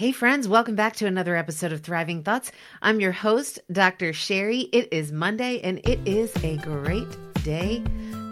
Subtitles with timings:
[0.00, 2.52] Hey, friends, welcome back to another episode of Thriving Thoughts.
[2.80, 4.14] I'm your host, Dr.
[4.14, 4.60] Sherry.
[4.72, 7.06] It is Monday, and it is a great
[7.44, 7.82] day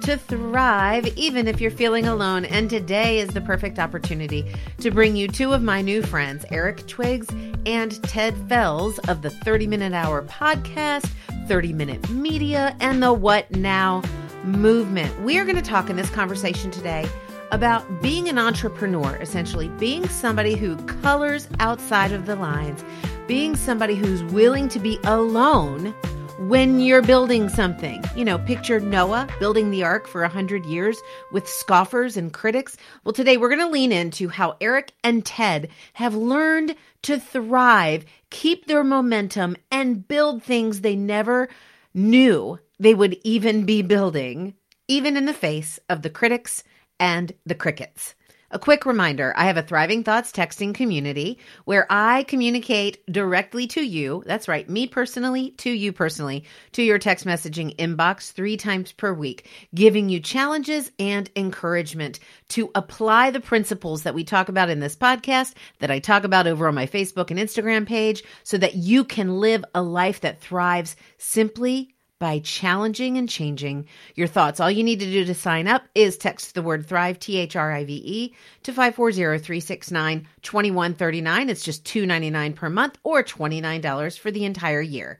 [0.04, 2.46] to thrive, even if you're feeling alone.
[2.46, 6.86] And today is the perfect opportunity to bring you two of my new friends, Eric
[6.86, 7.28] Twiggs
[7.66, 11.12] and Ted Fells of the 30 Minute Hour podcast,
[11.48, 14.00] 30 Minute Media, and the What Now
[14.42, 15.20] movement.
[15.20, 17.06] We are going to talk in this conversation today
[17.50, 22.84] about being an entrepreneur, essentially, being somebody who colors outside of the lines,
[23.26, 25.94] being somebody who's willing to be alone
[26.38, 28.02] when you're building something.
[28.14, 30.98] You know, picture Noah building the ark for a hundred years
[31.32, 32.76] with scoffers and critics.
[33.04, 38.04] Well, today we're going to lean into how Eric and Ted have learned to thrive,
[38.30, 41.48] keep their momentum, and build things they never
[41.92, 44.54] knew they would even be building,
[44.86, 46.62] even in the face of the critics
[47.00, 48.14] and the crickets.
[48.50, 53.82] A quick reminder I have a Thriving Thoughts texting community where I communicate directly to
[53.82, 54.22] you.
[54.24, 59.12] That's right, me personally, to you personally, to your text messaging inbox three times per
[59.12, 64.80] week, giving you challenges and encouragement to apply the principles that we talk about in
[64.80, 68.76] this podcast, that I talk about over on my Facebook and Instagram page, so that
[68.76, 74.60] you can live a life that thrives simply by challenging and changing your thoughts.
[74.60, 77.56] All you need to do to sign up is text the word thrive, T H
[77.56, 81.50] R I V E, to 540 369 2139.
[81.50, 85.18] It's just $2.99 per month or $29 for the entire year.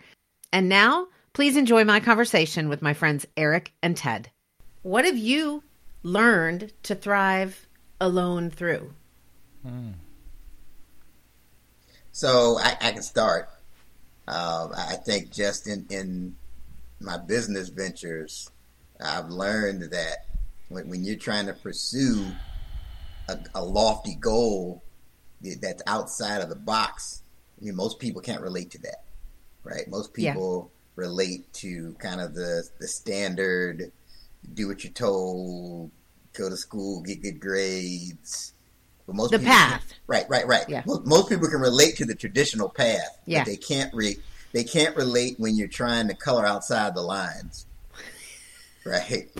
[0.52, 4.30] And now, please enjoy my conversation with my friends Eric and Ted.
[4.82, 5.62] What have you
[6.02, 7.66] learned to thrive
[8.00, 8.92] alone through?
[9.62, 9.90] Hmm.
[12.12, 13.48] So I, I, can start.
[14.26, 16.34] Uh, I think just in, in
[17.00, 18.50] my business ventures,
[19.00, 20.26] I've learned that
[20.68, 22.26] when, when you're trying to pursue
[23.28, 24.82] a, a, lofty goal
[25.60, 27.22] that's outside of the box,
[27.60, 29.04] I mean, most people can't relate to that,
[29.62, 29.88] right?
[29.88, 31.04] Most people yeah.
[31.04, 33.92] relate to kind of the the standard,
[34.54, 35.90] do what you're told,
[36.32, 38.52] go to school, get good grades.
[39.06, 40.68] But most the path, can, right, right, right.
[40.68, 40.82] Yeah.
[40.86, 43.40] Most, most, people can relate to the traditional path, yeah.
[43.40, 44.18] but they can't re-
[44.52, 47.66] they can't relate when you're trying to color outside the lines.
[48.84, 49.30] Right.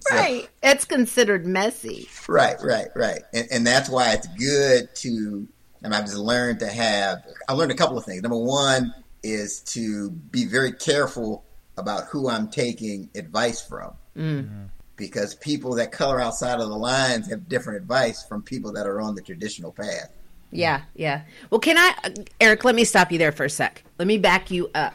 [0.00, 0.48] So, right.
[0.62, 2.08] It's considered messy.
[2.28, 3.22] Right, right, right.
[3.32, 5.48] And, and that's why it's good to,
[5.82, 8.22] And I've just learned to have, I learned a couple of things.
[8.22, 11.44] Number one is to be very careful
[11.76, 13.92] about who I'm taking advice from.
[14.16, 14.64] Mm-hmm.
[14.96, 19.00] Because people that color outside of the lines have different advice from people that are
[19.00, 20.12] on the traditional path.
[20.50, 21.22] Yeah, yeah.
[21.50, 21.94] Well, can I,
[22.40, 22.64] Eric?
[22.64, 23.84] Let me stop you there for a sec.
[23.98, 24.94] Let me back you up.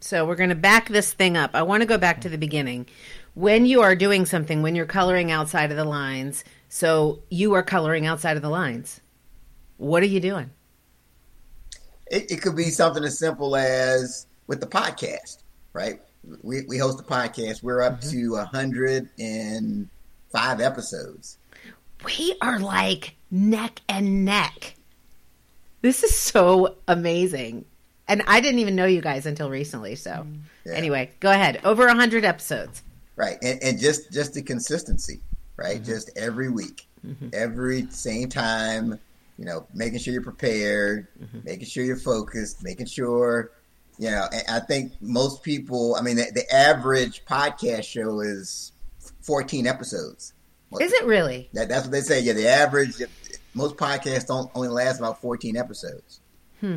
[0.00, 1.50] So we're going to back this thing up.
[1.54, 2.86] I want to go back to the beginning.
[3.34, 7.62] When you are doing something, when you're coloring outside of the lines, so you are
[7.62, 9.00] coloring outside of the lines.
[9.76, 10.50] What are you doing?
[12.10, 16.00] It, it could be something as simple as with the podcast, right?
[16.42, 17.62] We, we host a podcast.
[17.62, 18.10] We're up mm-hmm.
[18.10, 21.38] to 105 episodes.
[22.04, 24.76] We are like neck and neck.
[25.82, 27.64] This is so amazing.
[28.08, 29.94] And I didn't even know you guys until recently.
[29.94, 30.40] So, mm.
[30.66, 30.72] yeah.
[30.74, 31.60] anyway, go ahead.
[31.64, 32.82] Over 100 episodes.
[33.16, 33.38] Right.
[33.42, 35.20] And, and just just the consistency,
[35.56, 35.76] right?
[35.76, 35.84] Mm-hmm.
[35.84, 37.28] Just every week, mm-hmm.
[37.32, 38.98] every same time,
[39.38, 41.40] you know, making sure you're prepared, mm-hmm.
[41.44, 43.52] making sure you're focused, making sure,
[43.98, 48.72] you know, I think most people, I mean, the, the average podcast show is
[49.20, 50.32] 14 episodes.
[50.78, 51.48] Is it really?
[51.52, 52.20] That, that's what they say.
[52.20, 53.02] Yeah, the average,
[53.54, 56.20] most podcasts don't only last about 14 episodes.
[56.60, 56.76] Hmm.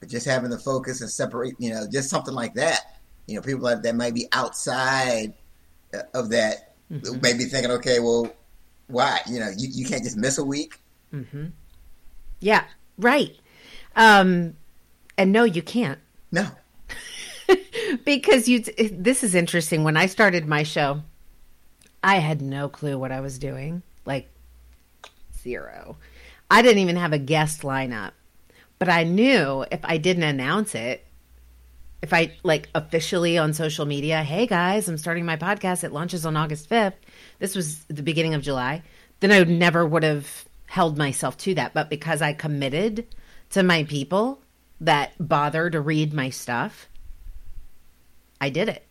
[0.00, 2.80] But just having the focus and separate, you know, just something like that.
[3.26, 5.34] You know, people that, that might be outside
[5.92, 7.20] uh, of that mm-hmm.
[7.22, 8.30] may be thinking, okay, well,
[8.86, 9.20] why?
[9.26, 10.78] You know, you, you can't just miss a week.
[11.12, 11.46] Mm-hmm.
[12.40, 12.64] Yeah,
[12.98, 13.34] right.
[13.96, 14.54] Um,
[15.16, 15.98] and no, you can't.
[16.30, 16.46] No.
[18.04, 19.84] because you, this is interesting.
[19.84, 21.02] When I started my show,
[22.04, 23.82] I had no clue what I was doing.
[24.04, 24.28] Like,
[25.42, 25.96] zero.
[26.50, 28.12] I didn't even have a guest lineup.
[28.78, 31.02] But I knew if I didn't announce it,
[32.02, 35.82] if I like officially on social media, hey guys, I'm starting my podcast.
[35.82, 36.92] It launches on August 5th.
[37.38, 38.82] This was the beginning of July.
[39.20, 41.72] Then I never would have held myself to that.
[41.72, 43.06] But because I committed
[43.50, 44.42] to my people
[44.82, 46.86] that bother to read my stuff,
[48.42, 48.84] I did it.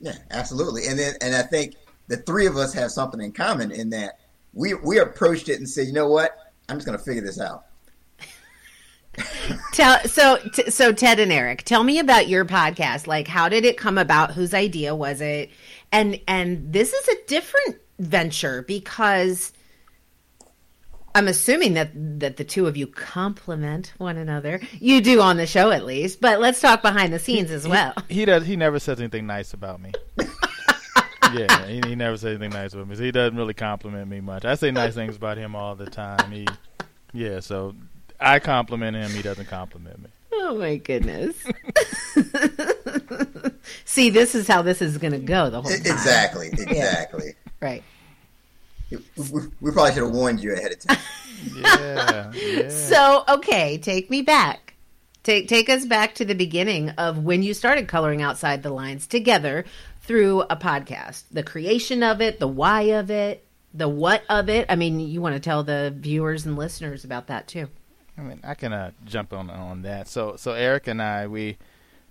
[0.00, 0.86] Yeah, absolutely.
[0.86, 4.18] And then, and I think the three of us have something in common in that
[4.52, 6.36] we we approached it and said, you know what,
[6.68, 7.64] I'm just going to figure this out.
[9.72, 13.06] tell so t- so Ted and Eric, tell me about your podcast.
[13.06, 14.32] Like, how did it come about?
[14.32, 15.50] Whose idea was it?
[15.92, 19.52] And and this is a different venture because
[21.18, 24.60] I'm assuming that that the two of you complement one another.
[24.78, 27.92] You do on the show at least, but let's talk behind the scenes as well.
[28.08, 28.46] He, he does.
[28.46, 29.90] He never says anything nice about me.
[31.34, 32.94] yeah, he, he never says anything nice about me.
[32.94, 34.44] So he doesn't really compliment me much.
[34.44, 36.30] I say nice things about him all the time.
[36.30, 36.46] He,
[37.12, 37.40] yeah.
[37.40, 37.74] So
[38.20, 39.10] I compliment him.
[39.10, 40.10] He doesn't compliment me.
[40.34, 41.36] Oh my goodness.
[43.84, 45.80] See, this is how this is going to go the whole time.
[45.84, 46.46] Exactly.
[46.52, 47.34] Exactly.
[47.60, 47.82] Right.
[48.90, 48.98] We,
[49.60, 50.98] we probably should have warned you ahead of time.
[51.54, 52.32] Yeah.
[52.32, 52.68] yeah.
[52.68, 54.74] So, okay, take me back.
[55.22, 59.06] Take take us back to the beginning of when you started coloring outside the lines
[59.06, 59.64] together
[60.00, 61.24] through a podcast.
[61.30, 64.66] The creation of it, the why of it, the what of it.
[64.68, 67.68] I mean, you want to tell the viewers and listeners about that too.
[68.16, 70.08] I mean, I can uh, jump on on that.
[70.08, 71.56] So, so Eric and I, we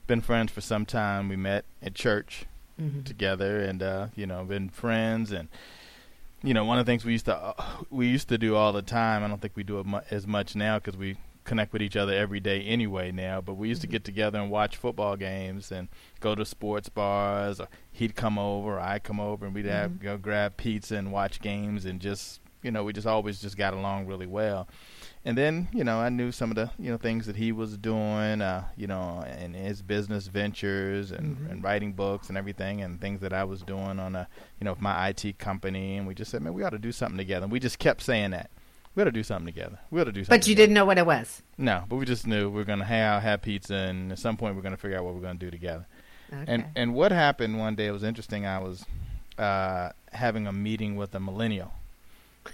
[0.07, 1.27] been friends for some time.
[1.27, 2.45] We met at church
[2.79, 3.01] Mm-hmm.
[3.03, 5.31] together, and uh, you know, been friends.
[5.31, 5.49] And
[6.43, 7.53] you know, one of the things we used to uh,
[7.89, 9.23] we used to do all the time.
[9.23, 11.95] I don't think we do it mu- as much now because we connect with each
[11.95, 13.41] other every day anyway now.
[13.41, 15.87] But we used to get together and watch football games and
[16.19, 17.59] go to sports bars.
[17.59, 21.11] Or he'd come over, or I'd come over, and we'd have go grab pizza and
[21.11, 24.67] watch games, and just you know, we just always just got along really well
[25.27, 27.77] and then you know I knew some of the you know things that he was
[27.77, 31.51] doing, uh, you know, in his business ventures and, Mhm.
[31.51, 34.27] and writing books and everything, and things that I was doing on a
[34.59, 37.17] you know my IT company, and we just said, man, we ought to do something
[37.17, 37.43] together.
[37.43, 38.49] And we just kept saying that
[38.95, 39.77] we ought to do something together.
[39.91, 40.39] We ought to do something.
[40.39, 40.63] But you together.
[40.67, 41.43] didn't know what it was.
[41.57, 44.37] No, but we just knew we were going to have have pizza, and at some
[44.37, 45.85] point we are going to figure out what we're going to do together.
[46.33, 46.43] Okay.
[46.51, 48.45] And and what happened one day it was interesting.
[48.45, 48.85] I was
[49.37, 51.71] uh, having a meeting with a millennial,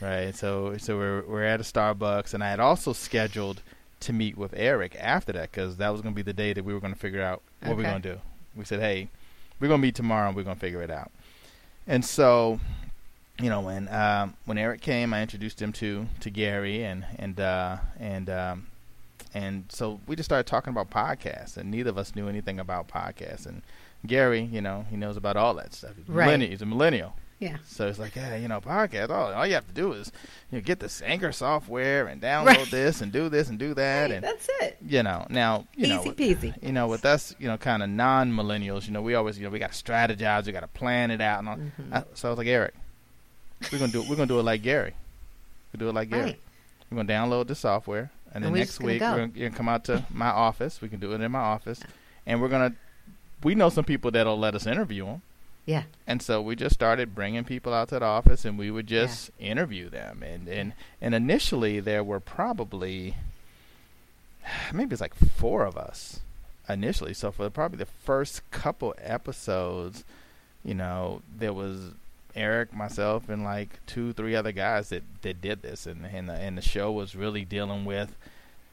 [0.01, 0.35] right?
[0.35, 3.61] So so we're we're at a Starbucks, and I had also scheduled
[4.01, 6.63] to meet with Eric after that because that was going to be the day that
[6.65, 8.19] we were going to figure out what we're going to do.
[8.55, 9.09] We said, hey,
[9.59, 11.11] we're going to meet tomorrow, and we're going to figure it out.
[11.87, 12.59] And so,
[13.39, 17.39] you know, when um, when Eric came, I introduced him to to Gary, and and
[17.39, 18.67] uh, and um,
[19.33, 22.87] and so we just started talking about podcasts, and neither of us knew anything about
[22.87, 23.45] podcasts.
[23.45, 23.61] And
[24.05, 25.91] Gary, you know, he knows about all that stuff.
[25.97, 26.25] He's, Right.
[26.25, 27.15] millennial, he's a millennial.
[27.39, 27.57] Yeah.
[27.67, 29.09] So it's like, yeah, you know, podcast.
[29.09, 30.11] All, all you have to do is
[30.51, 32.71] you know, get this Anchor software and download Right.
[32.71, 34.77] this and do this and do that, and that's it.
[34.87, 36.63] you know, now you know, Easy with- peasy.
[36.63, 39.49] you know, with us, you know, kind of non-millennials, you know, we always, you know,
[39.49, 41.57] we got to strategize, we got to plan it out, and all.
[41.57, 41.71] Mhm.
[41.91, 42.73] I, so I was like, Eric,
[43.71, 44.09] we're gonna do it.
[44.09, 44.93] We're gonna do it like Gary.
[45.73, 46.23] We do it like Gary.
[46.23, 46.39] Right.
[46.91, 49.11] We're gonna download the software, and then And next week go.
[49.15, 50.81] we're gonna come out to my office.
[50.81, 51.79] We can do it in my office,
[52.25, 52.73] and we're gonna.
[53.41, 55.21] We know some people that'll let us interview them.
[55.65, 55.83] Yeah.
[56.05, 59.31] And so we just started bringing people out to the office, and we would just
[59.39, 60.23] interview them.
[60.23, 63.15] And and and initially there were probably
[64.73, 66.19] maybe it's like four of us
[66.67, 67.13] initially.
[67.13, 70.03] So for probably the first couple episodes,
[70.63, 71.91] you know, there was
[72.35, 76.33] Eric, myself, and like two, three other guys that that did this, and and the,
[76.33, 78.15] and the show was really dealing with,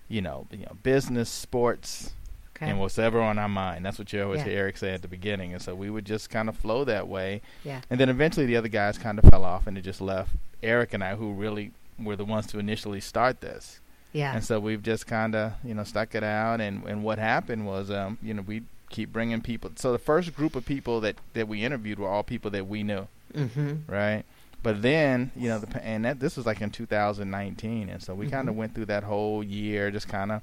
[0.08, 2.12] you know, you know, business, sports,
[2.60, 2.70] Okay.
[2.70, 3.84] and whatever on our mind.
[3.86, 4.48] That's what you always Yeah.
[4.48, 5.54] hear Eric say at the beginning.
[5.54, 7.40] And so we would just kind of flow that way.
[7.64, 7.80] Yeah.
[7.88, 10.30] And then eventually the other guys kind of fell off and it just left
[10.62, 13.80] Eric and I, who really were the ones to initially start this.
[14.12, 14.34] yeah.
[14.34, 16.60] And so we've just kind of, you know, stuck it out.
[16.60, 19.70] And, and what happened was, um, you know, we keep bringing people.
[19.76, 22.82] So the first group of people that, that we interviewed were all people that we
[22.82, 23.90] knew, mm-hmm.
[23.90, 24.24] right?
[24.62, 28.28] But then, you know, the, and that this was like in 2019, and so we
[28.28, 30.42] kind of went through that whole year, just kind of,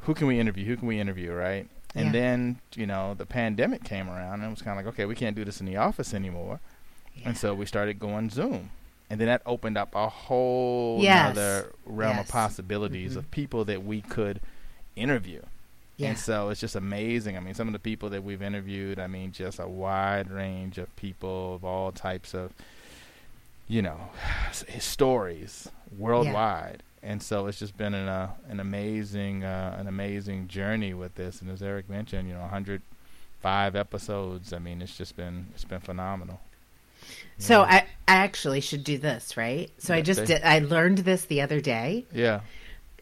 [0.00, 0.64] who can we interview?
[0.66, 1.68] Who can we interview, right?
[1.94, 2.12] And Yeah.
[2.12, 5.14] then, you know, the pandemic came around, and it was kind of like, okay, we
[5.14, 6.60] can't do this in the office anymore,
[7.14, 7.28] Yeah.
[7.30, 8.70] and so we started going Zoom,
[9.08, 11.30] and then that opened up a whole Yes.
[11.30, 12.26] other realm Yes.
[12.26, 13.16] of possibilities Mhm.
[13.16, 14.40] of people that we could
[14.94, 15.40] interview.
[15.98, 16.10] yeah.
[16.10, 17.38] And so it's just amazing.
[17.38, 20.76] I mean, some of the people that we've interviewed, I mean, just a wide range
[20.76, 22.52] of people of all types of,
[23.66, 24.10] you know,
[24.78, 26.82] stories worldwide.
[27.02, 31.40] And so it's just been an uh, an amazing uh, an amazing journey with this.
[31.40, 34.52] And as Eric mentioned, you know, 105 episodes.
[34.52, 36.40] I mean, it's just been it's been phenomenal.
[37.38, 37.66] So Yeah.
[37.66, 37.76] I,
[38.08, 39.70] I actually should do this, right?
[39.78, 40.42] So I just they- did.
[40.42, 42.04] I learned this the other day.
[42.12, 42.40] yeah,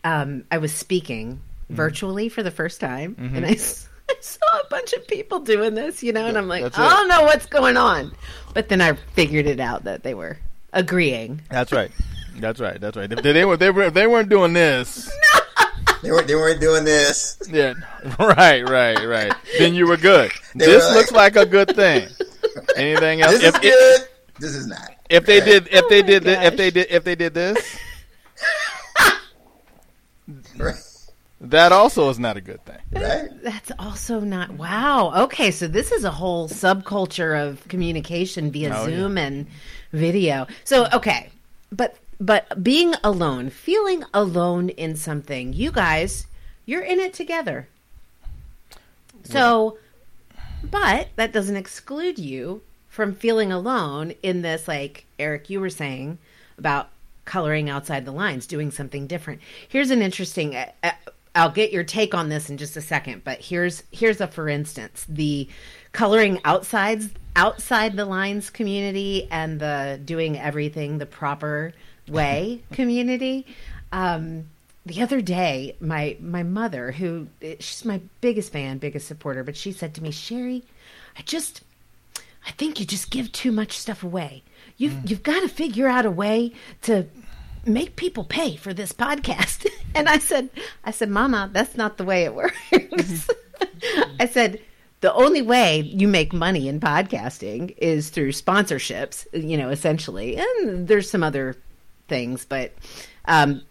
[0.02, 1.76] Um, I was speaking Mm-hmm.
[1.76, 3.36] virtually for the first time, Mhm.
[3.38, 6.46] and I, s- I saw a bunch of people doing this, you know, and I'm
[6.46, 8.12] like, I don't know what's going on.
[8.52, 10.36] But then I figured it out that they were
[10.74, 11.40] agreeing.
[11.48, 11.90] that's right.
[12.36, 12.80] That's right.
[12.80, 13.10] That's right.
[13.12, 15.10] If they, they were they were they weren't doing this.
[16.02, 17.38] They weren't, they weren't doing this.
[17.50, 17.72] Yeah,
[18.18, 19.32] right, right, right.
[19.58, 20.30] Then you were good.
[20.54, 22.08] They this were like- looks like a good thing.
[22.76, 23.32] Anything else?
[23.32, 24.08] This is If, if, good.
[24.38, 24.90] This is not.
[25.08, 25.44] if they Right.
[25.46, 27.78] did, if Oh they my did, thi- if they did, if they did this,
[30.56, 30.74] Right.
[31.40, 32.78] that also is not a good thing.
[32.92, 33.28] Right.
[33.42, 35.24] That's also not wow.
[35.24, 38.96] Okay, so this is a whole subculture of communication via Oh, yeah.
[38.96, 39.46] Zoom and
[39.92, 40.46] video.
[40.64, 41.30] So okay,
[41.72, 46.26] but but being alone, feeling alone in something, you guys,
[46.64, 47.68] you're in it together.
[49.24, 49.76] So,
[50.62, 56.16] but that doesn't exclude you from feeling alone in this, like Eric, you were saying
[56.56, 56.88] about
[57.26, 59.42] coloring outside the lines, doing something different.
[59.68, 60.56] Here's an interesting.
[60.56, 60.92] Uh, uh,
[61.34, 64.48] I'll get your take on this in just a second, but here's here's a for
[64.48, 65.48] instance the
[65.92, 67.02] coloring outside
[67.36, 71.74] outside the lines community and the doing everything the proper
[72.08, 73.46] way community.
[73.92, 74.46] Um,
[74.86, 79.72] the other day, my my mother, who she's my biggest fan, biggest supporter, but she
[79.72, 80.62] said to me, "Sherry,
[81.18, 81.62] I just,
[82.46, 84.42] I think you just give too much stuff away.
[84.76, 85.10] You've mm.
[85.10, 87.06] you've got to figure out a way to
[87.64, 90.50] make people pay for this podcast." and I said,
[90.84, 93.28] "I said, Mama, that's not the way it works."
[94.20, 94.60] I said.
[95.00, 100.38] The only way you make money in podcasting is through sponsorships, you know, essentially.
[100.38, 101.56] And there's some other
[102.08, 102.72] things, but
[103.26, 103.62] um,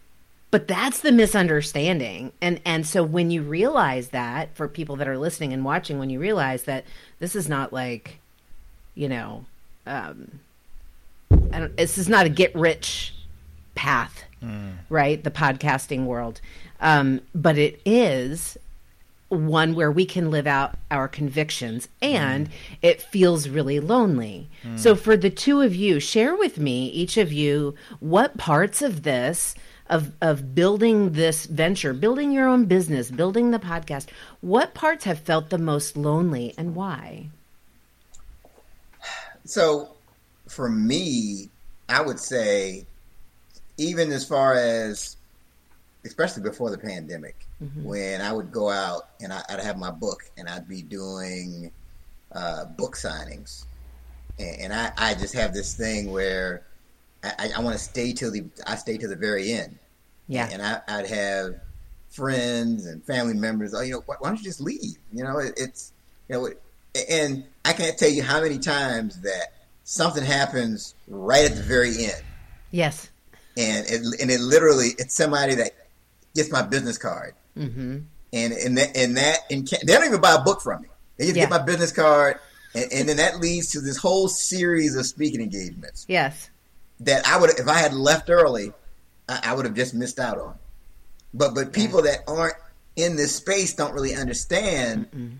[0.50, 2.32] but that's the misunderstanding.
[2.40, 6.10] And and so when you realize that for people that are listening and watching when
[6.10, 6.84] you realize that
[7.18, 8.20] this is not like
[8.94, 9.44] you know
[9.86, 10.38] um
[11.52, 13.14] I don't, this is not a get rich
[13.74, 14.74] path mm.
[14.88, 15.22] right?
[15.22, 16.40] The podcasting world.
[16.80, 18.56] Um but it is
[19.34, 22.52] one where we can live out our convictions and mm.
[22.82, 24.48] it feels really lonely.
[24.62, 24.78] Mm.
[24.78, 29.02] So, for the two of you, share with me, each of you, what parts of
[29.02, 29.54] this
[29.90, 34.06] of of building this venture, building your own business, building the podcast,
[34.40, 37.28] what parts have felt the most lonely and why?
[39.44, 39.90] So,
[40.48, 41.50] for me,
[41.88, 42.86] I would say
[43.76, 45.16] even as far as
[46.04, 47.84] especially before the pandemic, mm-hmm.
[47.84, 51.70] when I would go out and I, would have my book and I'd be doing
[52.32, 53.64] uh, book signings,
[54.38, 56.64] and, and I, I just have this thing where
[57.22, 59.78] I, I want to stay till the I stay to the very end.
[60.28, 61.60] Yeah, and I, would have
[62.10, 63.74] friends and family members.
[63.74, 64.96] Oh, you know, why, why don't you just leave?
[65.12, 65.92] You know, it, it's
[66.28, 66.48] you know,
[67.10, 69.52] and I can't tell you how many times that
[69.84, 72.22] something happens right at the very end.
[72.70, 73.10] Yes,
[73.56, 75.72] and it, and it literally it's somebody that
[76.34, 77.98] gets my business card, mm-hmm.
[78.32, 80.88] and and that and that and they don't even buy a book from me.
[81.16, 81.44] They just yeah.
[81.44, 82.38] get my business card,
[82.74, 86.04] and, and then that leads to this whole series of speaking engagements.
[86.08, 86.50] Yes,
[87.00, 88.72] that I would if I had left early,
[89.28, 90.58] I, I would have just missed out on.
[91.32, 92.54] But but people that aren't
[92.96, 95.10] in this space don't really understand.
[95.10, 95.38] Mm-mm.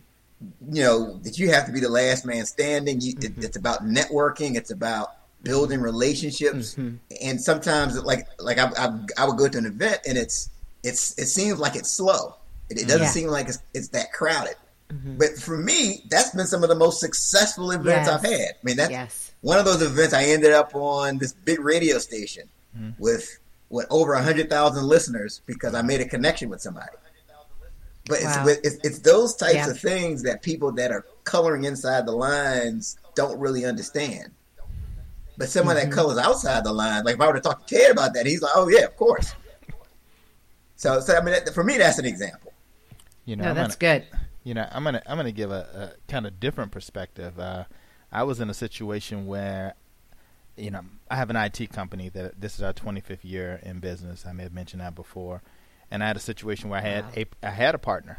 [0.71, 3.01] You know that you have to be the last man standing.
[3.01, 3.41] You, mm-hmm.
[3.41, 4.57] it, it's about networking.
[4.57, 6.75] It's about building relationships.
[6.75, 6.97] Mm-hmm.
[7.23, 10.51] And sometimes, like like I, I, I would go to an event and it's
[10.85, 12.37] it's it seems like it's slow.
[12.71, 13.09] It, it doesn't yeah.
[13.09, 14.57] seem like it's, it's that crowded.
[14.91, 15.17] Mm-hmm.
[15.19, 18.09] But for me, that's been some of the most successful events yes.
[18.09, 18.51] I've had.
[18.51, 19.33] I mean, that's yes.
[19.41, 22.91] one of those events I ended up on this big radio station mm-hmm.
[23.03, 23.39] with
[23.71, 26.97] with over hundred thousand listeners because I made a connection with somebody.
[28.07, 28.45] But wow.
[28.47, 29.71] it's, it's, it's those types yeah.
[29.71, 34.31] of things that people that are coloring inside the lines don't really understand.
[35.39, 35.89] But someone mm-hmm.
[35.89, 38.27] that colors outside the line, like if I were to talk to Ted about that,
[38.27, 39.35] he's like, "Oh yeah, of course."
[40.85, 42.53] So, so I mean, for me, that's an example.
[43.25, 44.09] You know, no, that's gonna, good.
[44.43, 47.41] You know, I'm gonna I'm gonna give a, a kind of different perspective.
[47.41, 47.65] Uh,
[48.13, 49.77] I was in a situation where,
[50.59, 54.27] you know, I have an IT company that this is our 25th year in business.
[54.27, 55.41] I may have mentioned that before,
[55.91, 57.13] and I had a situation where I had wow.
[57.17, 58.19] a I had a partner,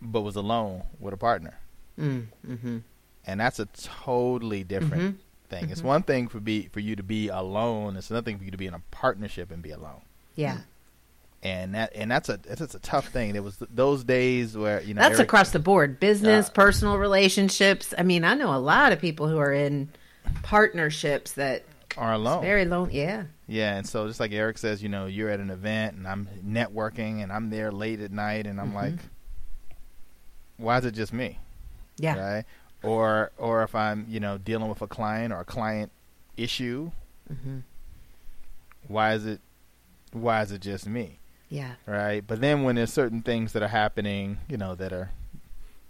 [0.00, 1.58] but was alone with a partner.
[1.98, 2.78] Mm, mm-hmm.
[3.26, 5.48] And that's a totally different mm-hmm.
[5.50, 5.64] thing.
[5.64, 5.72] Mm-hmm.
[5.72, 7.98] It's one thing for be for you to be alone.
[7.98, 10.00] It's another thing for you to be in a partnership and be alone.
[10.36, 10.56] Yeah
[11.42, 13.32] and that and that's a that's a tough thing.
[13.32, 17.92] There was those days where you know that's across the board, business, uh, personal relationships.
[17.98, 19.90] I mean, I know a lot of people who are in
[20.42, 21.64] partnerships that
[21.96, 22.90] are alone, very alone.
[22.92, 23.76] Yeah, yeah.
[23.76, 27.22] And so just like Eric says, you know, you're at an event and I'm networking
[27.22, 28.76] and I'm there late at night and I'm mm-hmm.
[28.76, 28.94] like,
[30.58, 31.40] why is it just me?
[31.96, 32.34] Yeah.
[32.34, 32.44] Right.
[32.84, 35.90] Or or if I'm you know dealing with a client or a client
[36.36, 36.92] issue,
[37.32, 37.58] mm-hmm.
[38.86, 39.40] why is it
[40.12, 41.18] why is it just me?
[41.52, 41.74] Yeah.
[41.84, 42.26] Right.
[42.26, 45.10] But then when there's certain things that are happening, you know, that are,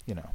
[0.07, 0.29] you know,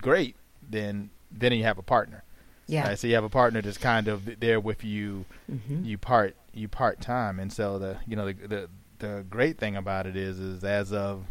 [0.00, 0.34] great,
[0.68, 2.24] then then you have a partner.
[2.66, 2.88] Yeah.
[2.88, 2.98] Right?
[2.98, 5.26] So you have a partner that's kind of there with you.
[5.52, 5.84] Mm-hmm.
[5.84, 9.76] You part you part time, and so the you know the, the the great thing
[9.76, 11.26] about it is is as of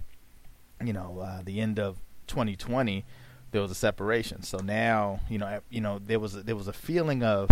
[0.84, 3.03] you know uh, the end of 2020
[3.51, 6.67] there was a separation so now you know you know there was a, there was
[6.67, 7.50] a feeling of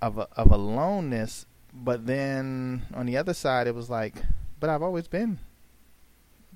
[0.00, 4.14] of a, of aloneness but then on the other side it was like
[4.64, 5.40] but I've always been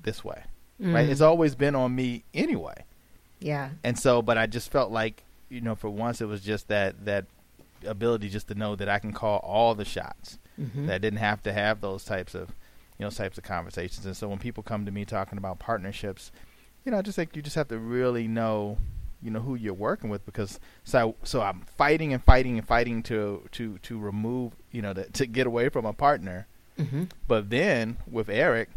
[0.01, 0.41] this way,
[0.81, 0.95] mm.
[0.95, 1.07] right?
[1.07, 2.85] It's always been on me anyway.
[3.39, 3.69] Yeah.
[3.83, 7.05] And so, but I just felt like, you know, for once it was just that
[7.05, 7.25] that
[7.85, 10.39] ability just to know that I can call all the shots.
[10.59, 10.87] Mm-hmm.
[10.87, 12.49] That I didn't have to have those types of
[12.97, 14.07] you know types of conversations.
[14.07, 16.31] And so when people come to me talking about partnerships,
[16.85, 18.79] you know, I just think you just have to really know
[19.21, 23.03] you know who you're working with because so so I'm fighting and fighting and fighting
[23.03, 26.47] to to to remove you know to, to get away from a partner.
[26.79, 27.03] Mm-hmm.
[27.27, 28.69] But then with Eric,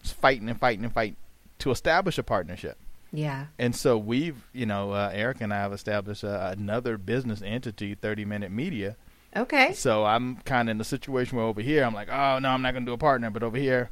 [0.00, 1.16] it's fighting and fighting and fighting
[1.58, 2.78] to establish a partnership.
[3.12, 3.46] Yeah.
[3.58, 7.94] And so we've, you know, uh, Eric and I have established uh, another business entity,
[7.94, 8.96] 30 Minute Media.
[9.34, 9.72] Okay.
[9.72, 12.62] So I'm kind of in the situation where over here I'm like, oh no, I'm
[12.62, 13.90] not going to do a partner, but over here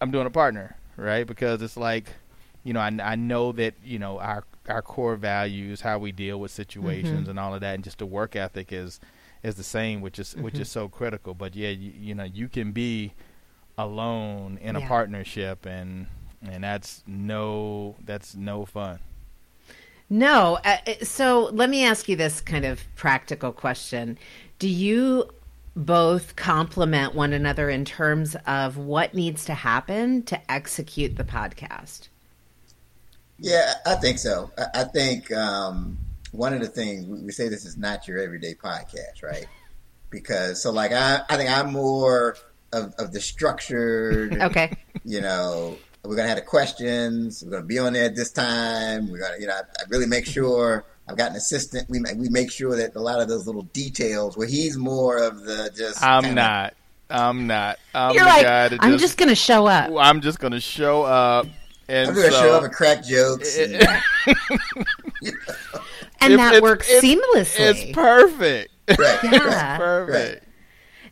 [0.00, 1.26] I'm doing a partner, right?
[1.26, 2.06] Because it's like,
[2.64, 6.38] you know, I, I know that you know our our core values, how we deal
[6.38, 7.30] with situations, Mhm.
[7.30, 9.00] and all of that, and just the work ethic is
[9.42, 10.60] is the same, which is which Mhm.
[10.60, 11.32] is so critical.
[11.34, 13.14] But yeah, you, you know, you can be
[13.78, 16.06] alone in a partnership, and
[16.42, 18.98] and that's no that's no fun.
[20.10, 20.58] No.
[20.64, 24.18] Uh, so let me ask you this kind of practical question.
[24.58, 25.30] Do you
[25.76, 32.08] both complement one another in terms of what needs to happen to execute the podcast?
[33.40, 34.50] Yeah, I think so.
[34.58, 35.98] I, I think um,
[36.32, 39.46] one of the things we, we say this is not your everyday podcast, right?
[40.10, 42.36] Because so like I, I think I'm more
[42.72, 44.34] of, of the structured.
[44.42, 44.76] Okay.
[45.04, 47.42] You know, we're gonna have the questions.
[47.44, 49.10] We're gonna be on there at this time.
[49.10, 51.88] We're gonna, you know, I, I really make sure I've got an assistant.
[51.88, 55.44] We we make sure that a lot of those little details where he's more of
[55.44, 56.02] the just.
[56.02, 56.74] I'm kinda- not.
[57.12, 57.78] I'm not.
[57.92, 59.90] I'm You're the like, guy that I'm just, just going to show up.
[59.98, 61.46] I'm just gonna show up
[61.90, 63.58] and I'm gonna so, show up and crack jokes.
[63.58, 63.72] and,
[65.22, 65.80] you know,
[66.20, 67.56] And that it's- works it's- seamlessly.
[67.58, 68.70] It's perfect.
[68.98, 69.76] right, Yeah.
[69.78, 70.46] perfect.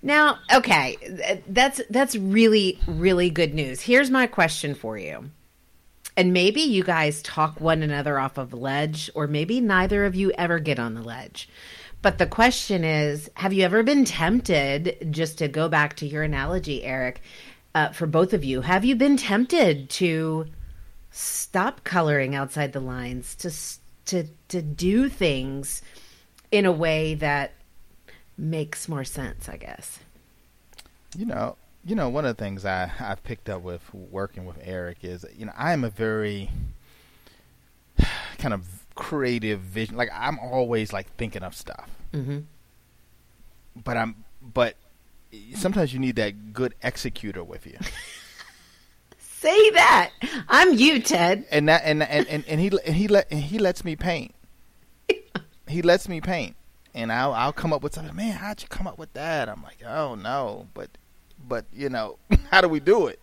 [0.03, 0.97] Now, okay,
[1.49, 3.81] that's that's really really good news.
[3.81, 5.31] Here's my question for you.
[6.17, 10.15] And maybe you guys talk one another off of a ledge or maybe neither of
[10.17, 11.49] you ever get on the ledge.
[12.03, 16.23] But the question is, have you ever been tempted just to go back to your
[16.23, 17.21] analogy, Eric,
[17.75, 20.47] uh, for both of you, have you been tempted to
[21.21, 23.51] stop coloring outside the lines to
[24.07, 25.83] to to do things
[26.53, 27.53] in a way that
[28.37, 29.99] makes more sense, I guess.
[31.17, 34.59] You know, you know, one of the things I I've picked up with working with
[34.63, 36.51] Eric is, you know, I am a very
[38.39, 39.97] kind of creative vision.
[39.97, 42.39] Like I'm always like thinking of stuff, Mm-hmm.
[43.85, 44.77] but I'm but
[45.57, 47.77] sometimes you need that good executor with you.
[49.49, 50.11] Say that.
[50.47, 51.47] I'm you, Ted.
[51.51, 54.35] and that and and and, and he and he let and he lets me paint.
[55.69, 56.55] he lets me paint,
[56.95, 58.15] and I'll I'll come up with something.
[58.15, 59.49] Man, how'd you come up with that?
[59.49, 60.91] I'm like, oh no, but
[61.49, 62.19] but you know,
[62.51, 63.21] how do we do it?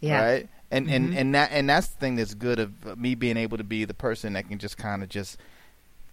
[0.00, 0.24] Yeah.
[0.24, 0.48] Right.
[0.70, 0.94] And Mhm.
[0.94, 3.84] and and that and that's the thing that's good of me being able to be
[3.84, 5.36] the person that can just kind of just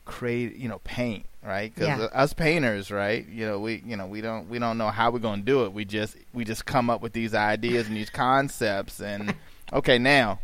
[0.06, 1.74] create, you know, paint, right?
[1.74, 2.06] Because Yeah.
[2.14, 3.28] us painters, right?
[3.28, 5.74] You know, we you know we don't we don't know how we're gonna do it.
[5.74, 9.36] We just we just come up with these ideas and these concepts, and
[9.74, 10.40] okay, now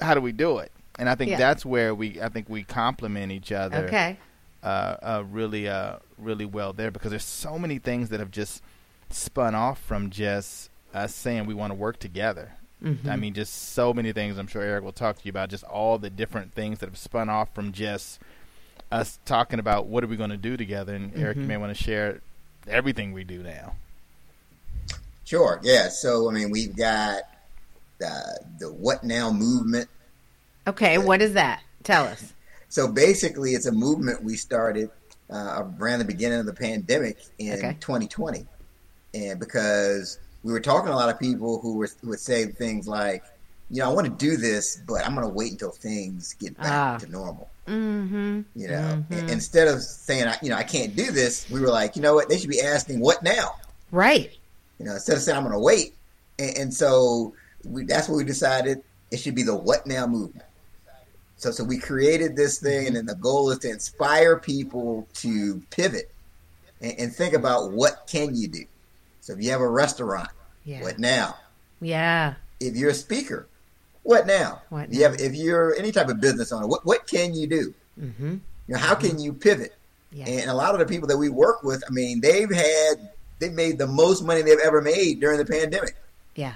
[0.00, 0.70] how do we do it?
[0.98, 1.38] And I think Yeah.
[1.38, 4.18] that's where we I think we complement each other Okay.
[4.62, 4.66] uh,
[5.02, 8.62] uh, really uh, really well there because there's so many things that have just
[9.10, 12.52] spun off from just us saying we want to work together.
[12.82, 13.08] Mhm.
[13.08, 14.36] I mean, just so many things.
[14.36, 16.98] I'm sure Eric will talk to you about just all the different things that have
[16.98, 18.20] spun off from just
[18.92, 20.94] us talking about what are we going to do together.
[20.94, 21.46] And Eric, you Mhm.
[21.48, 22.20] may want to share
[22.66, 23.74] everything we do now.
[25.24, 25.60] Sure.
[25.62, 25.88] Yeah.
[25.88, 27.22] So I mean, we've got
[28.04, 28.20] uh,
[28.58, 29.88] the What Now movement.
[30.66, 30.98] Okay.
[30.98, 31.62] What is that?
[31.84, 32.32] Tell us.
[32.68, 34.90] So basically, it's a movement we started
[35.30, 37.76] uh, around the beginning of the pandemic in Okay.
[37.80, 38.46] 2020,
[39.14, 42.46] and because we were talking to a lot of people who were who would say
[42.46, 43.22] things like,
[43.70, 46.56] you know, I want to do this, but I'm going to wait until things get
[46.56, 46.98] back Ah.
[46.98, 47.48] to normal.
[47.66, 48.42] Mm-hmm.
[48.54, 49.18] You know, Mhm.
[49.18, 52.02] And instead of saying, I- you know, I can't do this, we were like, you
[52.02, 52.28] know what?
[52.28, 53.56] They should be asking, what now?
[53.90, 54.30] Right.
[54.78, 55.94] You know, instead of saying I'm going to wait,
[56.38, 58.82] and, and so we, that's what we decided.
[59.10, 60.44] It should be the what now movement.
[61.36, 65.62] So, so we created this thing, and then the goal is to inspire people to
[65.70, 66.10] pivot
[66.80, 68.64] and, and think about what can you do.
[69.20, 70.28] So, if you have a restaurant,
[70.64, 70.82] Yeah.
[70.82, 71.36] what now?
[71.80, 72.34] Yeah.
[72.60, 73.46] If you're a speaker,
[74.04, 74.62] what now?
[74.68, 77.46] What If You have, if you're any type of business owner, what what can you
[77.48, 77.74] do?
[78.00, 78.30] Mm-hmm.
[78.68, 79.74] You know, how can you pivot?
[80.12, 80.26] Yeah.
[80.28, 83.52] And a lot of the people that we work with, I mean, they've had they've
[83.52, 85.96] made the most money they've ever made during the pandemic
[86.36, 86.54] Yeah.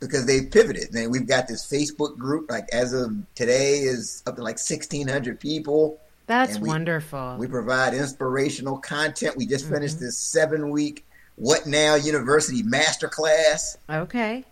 [0.00, 0.94] because they've pivoted.
[0.94, 5.08] And we've got this Facebook group, like as of today, is up to like sixteen
[5.08, 5.98] hundred people.
[6.28, 7.36] That's we- wonderful.
[7.38, 9.36] We provide inspirational content.
[9.36, 10.04] We just finished Mm-hmm.
[10.04, 11.04] this seven week
[11.36, 13.76] What Now University masterclass.
[13.90, 14.44] okay.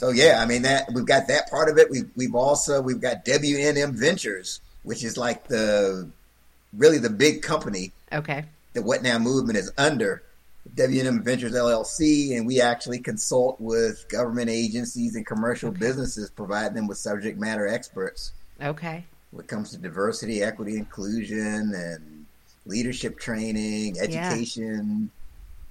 [0.00, 1.90] So yeah, I mean that we've got that part of it.
[1.90, 6.08] We've we've also we've got WNM Ventures, which is like the
[6.72, 8.46] really the big company Okay.
[8.72, 10.22] the What Now movement is under
[10.74, 16.86] WNM Ventures LLC, and we actually consult with government agencies and commercial businesses, provide them
[16.86, 18.32] with subject matter experts
[18.62, 19.04] Okay.
[19.32, 22.24] when it comes to diversity, equity, inclusion, and
[22.64, 25.10] leadership training, education.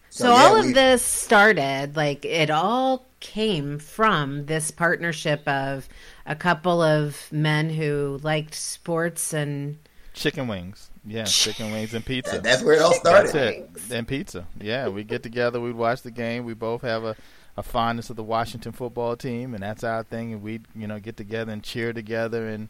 [0.09, 5.87] So, yeah, all we- of this started like it all came from this partnership of
[6.25, 9.77] a couple of men who liked sports and
[10.13, 10.89] Chicken wings.
[11.05, 12.33] Yeah, chicken wings and pizza.
[12.33, 13.33] that- that's where it all started.
[13.33, 13.93] That's it.
[13.95, 14.45] And pizza.
[14.59, 16.43] Yeah, we get together, we'd watch the game.
[16.45, 17.15] We both have a,
[17.55, 20.33] a fondness of the Washington football team, and that's our thing.
[20.33, 22.67] And we'd, you know, get together and cheer together and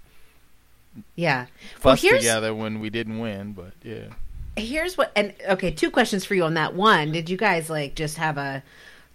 [1.15, 1.45] yeah.
[1.84, 3.54] Well, fuss here's together when we didn't win.
[3.54, 4.08] But yeah.
[4.55, 6.73] Here's what and okay, two questions for you on that.
[6.75, 8.63] One, did you guys like just have a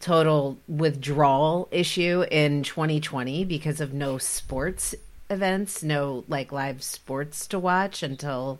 [0.01, 4.95] total withdrawal issue in 2020 because of no sports
[5.31, 8.59] events, no like live sports to watch until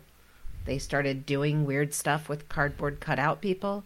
[0.65, 3.83] they started doing weird stuff with cardboard cutout people?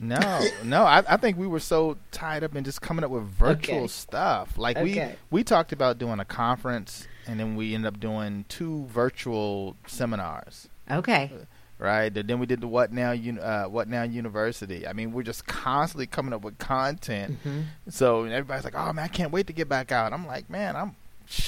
[0.00, 0.84] No, no.
[0.84, 3.86] I, I think we were so tied up in just coming up with virtual Okay.
[3.88, 4.56] stuff.
[4.56, 5.16] Like Okay.
[5.30, 9.76] we we talked about doing a conference, and then we ended up doing two virtual
[9.88, 10.68] seminars.
[10.88, 11.32] Okay.
[11.34, 11.44] Uh,
[11.78, 12.16] Right.
[12.16, 14.86] And Then we did the What Now uh, What Now University.
[14.86, 17.38] I mean, we're just constantly coming up with content.
[17.44, 17.60] Mm-hmm.
[17.90, 20.76] So everybody's like, "Oh man, I can't wait to get back out." I'm like, "Man,
[20.76, 20.96] I'm."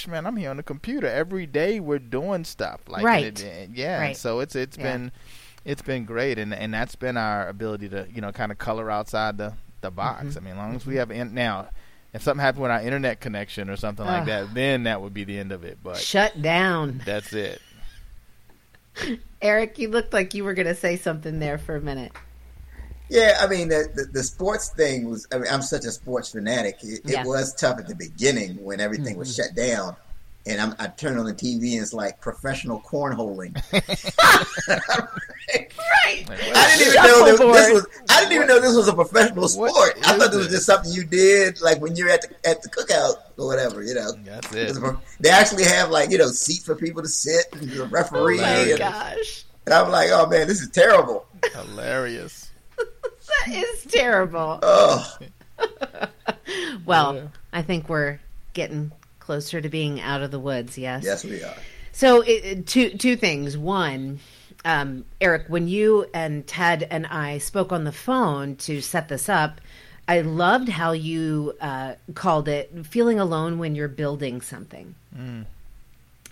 [0.06, 1.80] Man, I'm here on the computer every day.
[1.80, 3.24] We're doing stuff like Right.
[3.24, 3.98] it- it- yeah.
[3.98, 4.16] Right.
[4.16, 4.82] So it's it's Yeah.
[4.92, 5.12] been
[5.64, 8.90] it's been great, and and that's been our ability to you know kind of color
[8.90, 10.26] outside the the box.
[10.26, 10.38] Mm-hmm.
[10.38, 11.68] I mean, as long as we have in, now,
[12.12, 14.26] if something happened with our internet connection or something like Ugh.
[14.26, 15.78] that, then that would be the end of it.
[15.82, 17.00] But Shut down.
[17.06, 17.62] that's it.
[19.42, 22.12] Eric, you looked like you were going to say something there for a minute.
[23.08, 25.26] Yeah, I mean the, the the sports thing was.
[25.32, 26.78] I mean, I'm such a sports fanatic.
[26.82, 27.22] It, Yeah.
[27.22, 29.48] it was tough at the beginning when everything was mm-hmm.
[29.48, 29.96] shut down,
[30.46, 33.56] and I'm, I turn on the TV and it's like professional cornholing.
[35.54, 36.28] Right.
[36.28, 37.86] Like, I didn't even know that this was.
[38.08, 39.94] I didn't even know this was a professional What sport.
[40.06, 42.68] I thought this was just something you did, like when you're at the at the
[42.68, 43.82] cookout or whatever.
[43.82, 44.76] You know, That's it.
[45.20, 48.38] they actually have like you know seats for people to sit, and the Oh referee,
[48.40, 49.44] my and, gosh.
[49.66, 51.26] and I'm like, oh man, this is terrible.
[51.52, 52.50] Hilarious.
[53.46, 54.58] That is terrible.
[54.62, 55.16] Oh,
[56.84, 57.22] Well, Yeah.
[57.52, 58.18] I think we're
[58.54, 61.04] getting closer to being out of the woods, yes?
[61.04, 61.54] yes, we are.
[61.92, 63.56] So, it, it- two two things.
[63.56, 64.18] One,
[64.64, 69.28] um, Eric, when you and Ted and I spoke on the phone to set this
[69.28, 69.60] up,
[70.08, 74.94] I loved how you uh, called it "feeling alone when you're building something."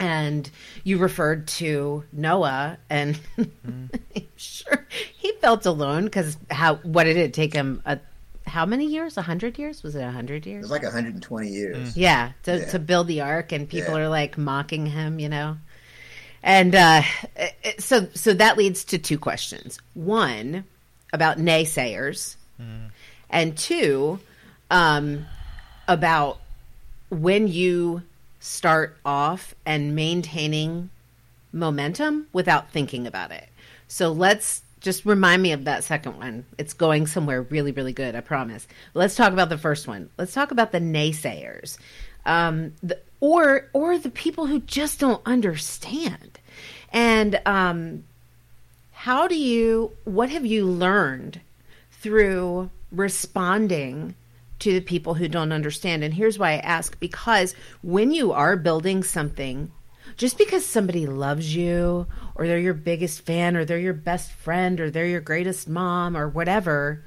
[0.00, 0.48] And
[0.84, 3.18] you referred to Noah, and
[4.36, 4.86] sure
[5.16, 7.82] he felt alone because how what did it take him?
[7.84, 7.98] A,
[8.46, 9.16] how many years?
[9.16, 9.82] A hundred years?
[9.82, 10.62] Was it a hundred It years?
[10.62, 11.96] was like 120 years.
[11.96, 12.64] Yeah, to, Yeah.
[12.66, 14.02] to build the ark, and people Yeah.
[14.04, 15.56] are like mocking him, you know.
[16.42, 17.02] And uh,
[17.78, 20.64] so, so that leads to two questions: one
[21.12, 22.36] about naysayers,
[23.30, 24.20] and two
[24.70, 25.26] um,
[25.86, 26.38] about
[27.10, 28.02] when you
[28.40, 30.90] start off and maintaining
[31.52, 33.48] momentum without thinking about it.
[33.88, 36.44] So let's just remind me of that second one.
[36.56, 38.14] It's going somewhere really, really good.
[38.14, 38.66] I promise.
[38.94, 40.10] Let's talk about the first one.
[40.18, 41.78] Let's talk about the naysayers,
[42.24, 46.38] um, the, or or the people who just don't understand.
[46.90, 48.04] And um,
[48.92, 49.92] how do you?
[50.04, 51.40] What have you learned
[51.90, 54.14] through responding
[54.60, 56.02] to the people who don't understand.
[56.02, 59.70] And here's why I ask because when you are building something,
[60.16, 64.80] just because somebody loves you or they're your biggest fan or they're your best friend
[64.80, 67.04] or they're your greatest mom or whatever,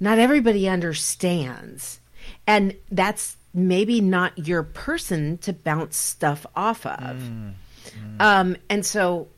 [0.00, 2.00] not everybody understands.
[2.46, 7.16] And that's maybe not your person to bounce stuff off of.
[7.16, 7.52] Mm,
[7.84, 8.20] mm.
[8.20, 9.28] Um, and so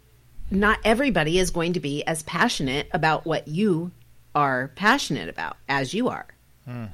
[0.51, 3.91] not everybody is going to be as passionate about what you
[4.35, 6.27] are passionate about as you are.
[6.69, 6.91] Mm.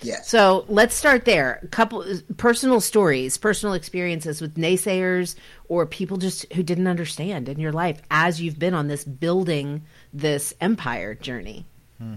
[0.00, 0.28] Yes.
[0.28, 1.58] So let's start there.
[1.62, 2.04] A couple
[2.36, 5.34] personal stories, personal experiences with naysayers
[5.68, 9.82] or people just who didn't understand in your life as you've been on this building
[10.12, 11.66] this empire journey.
[11.98, 12.14] Hmm.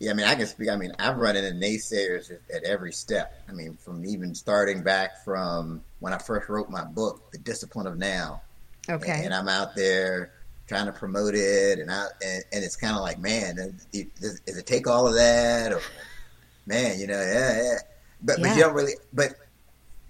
[0.00, 0.68] Yeah, I mean, I can speak.
[0.68, 3.42] I mean, I've run into naysayers at, every step.
[3.48, 7.86] I mean, from even starting back from when I first wrote my book, The Discipline
[7.88, 8.42] of Now.
[8.88, 9.22] Okay.
[9.24, 10.30] And I'm out there
[10.68, 13.56] trying to promote it, and I and, and it's kind of like, man,
[13.90, 15.80] does, does it take all of that, or
[16.66, 17.78] man, you know, yeah, yeah.
[18.22, 18.92] But but you don't really.
[19.12, 19.34] But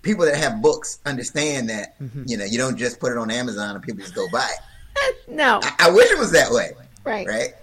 [0.03, 2.23] people that have books understand that Mm-hmm.
[2.27, 5.17] you know you don't just put it on Amazon and people just go buy it.
[5.29, 5.61] no.
[5.63, 6.73] I, I wish it was that way,
[7.05, 7.27] Right.
[7.27, 7.55] right?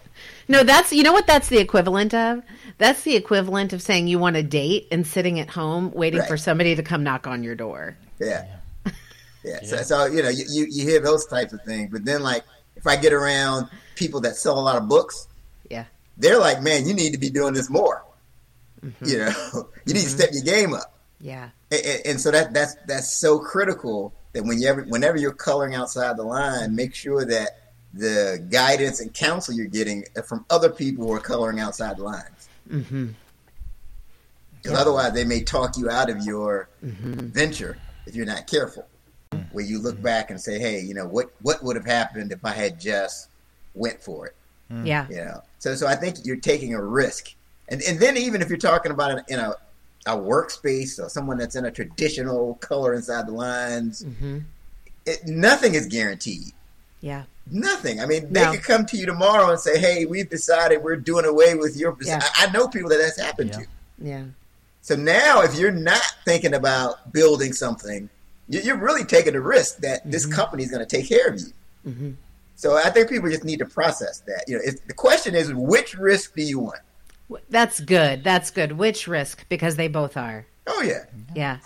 [0.47, 2.43] No, that's you know what that's the equivalent of?
[2.77, 6.27] That's the equivalent of saying you want a date and sitting at home waiting Right.
[6.29, 7.95] for somebody to come knock on your door.
[8.19, 8.45] Yeah.
[8.85, 8.91] Yeah.
[9.43, 9.59] Yeah.
[9.63, 12.43] So, so you know, you, you you hear those types of things, but then like
[12.75, 15.27] if I get around people that sell a lot of books,
[15.69, 15.85] Yeah.
[16.17, 18.03] they're like, man, you need to be doing this more.
[18.83, 19.05] Mm-hmm.
[19.05, 20.93] You know, you need to step your game up.
[21.19, 21.49] Yeah.
[21.71, 25.31] And, and, and so that that's that's so critical that when you ever, whenever you're
[25.33, 27.51] coloring outside the line, make sure that
[27.95, 32.49] the guidance and counsel you're getting from other people who are coloring outside the lines.
[32.69, 33.07] Mm-hmm.
[34.61, 37.27] Because otherwise, they may talk you out of your Mm-hmm.
[37.27, 38.87] venture if you're not careful.
[39.51, 41.29] Where you look back and say, "Hey, you know what?
[41.41, 43.29] What would have happened if I had just
[43.73, 44.35] went for it?"
[44.83, 45.07] Yeah.
[45.09, 45.41] You know.
[45.59, 47.33] So, so I think you're taking a risk,
[47.69, 49.53] and and then even if you're talking about it in a
[50.07, 54.39] a workspace or someone that's in a traditional color inside the lines, Mm-hmm.
[55.05, 56.53] it, nothing is guaranteed.
[57.01, 57.23] Yeah.
[57.51, 57.99] Nothing.
[58.01, 58.51] I mean, they No.
[58.53, 61.95] could come to you tomorrow and say, "Hey, we've decided we're doing away with your."
[62.01, 62.19] Yeah.
[62.37, 63.59] I, I know people that that's happened Yeah.
[63.59, 63.65] to.
[63.99, 64.23] Yeah.
[64.81, 68.09] So now, if you're not thinking about building something,
[68.49, 71.39] you- you're really taking a risk that this company is going to take care of
[71.39, 71.45] you.
[71.87, 72.11] Mm-hmm.
[72.55, 74.45] So I think people just need to process that.
[74.47, 76.79] You know, if, the question is, which risk do you want?
[77.49, 78.23] That's good.
[78.23, 78.71] That's good.
[78.73, 79.45] Which risk?
[79.49, 80.45] Because they both are.
[80.67, 81.05] Oh yeah,
[81.35, 81.57] Yeah.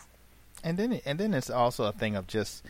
[0.63, 2.63] and then and then it's also a thing of just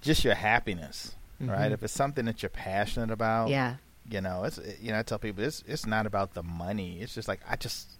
[0.00, 1.72] just your happiness, right?
[1.72, 3.52] If it's something that you're passionate about, Mm-hmm.
[3.52, 3.74] Yeah.
[4.10, 7.00] you know, it's you know, I tell people it's it's not about the money.
[7.00, 7.98] It's just like I just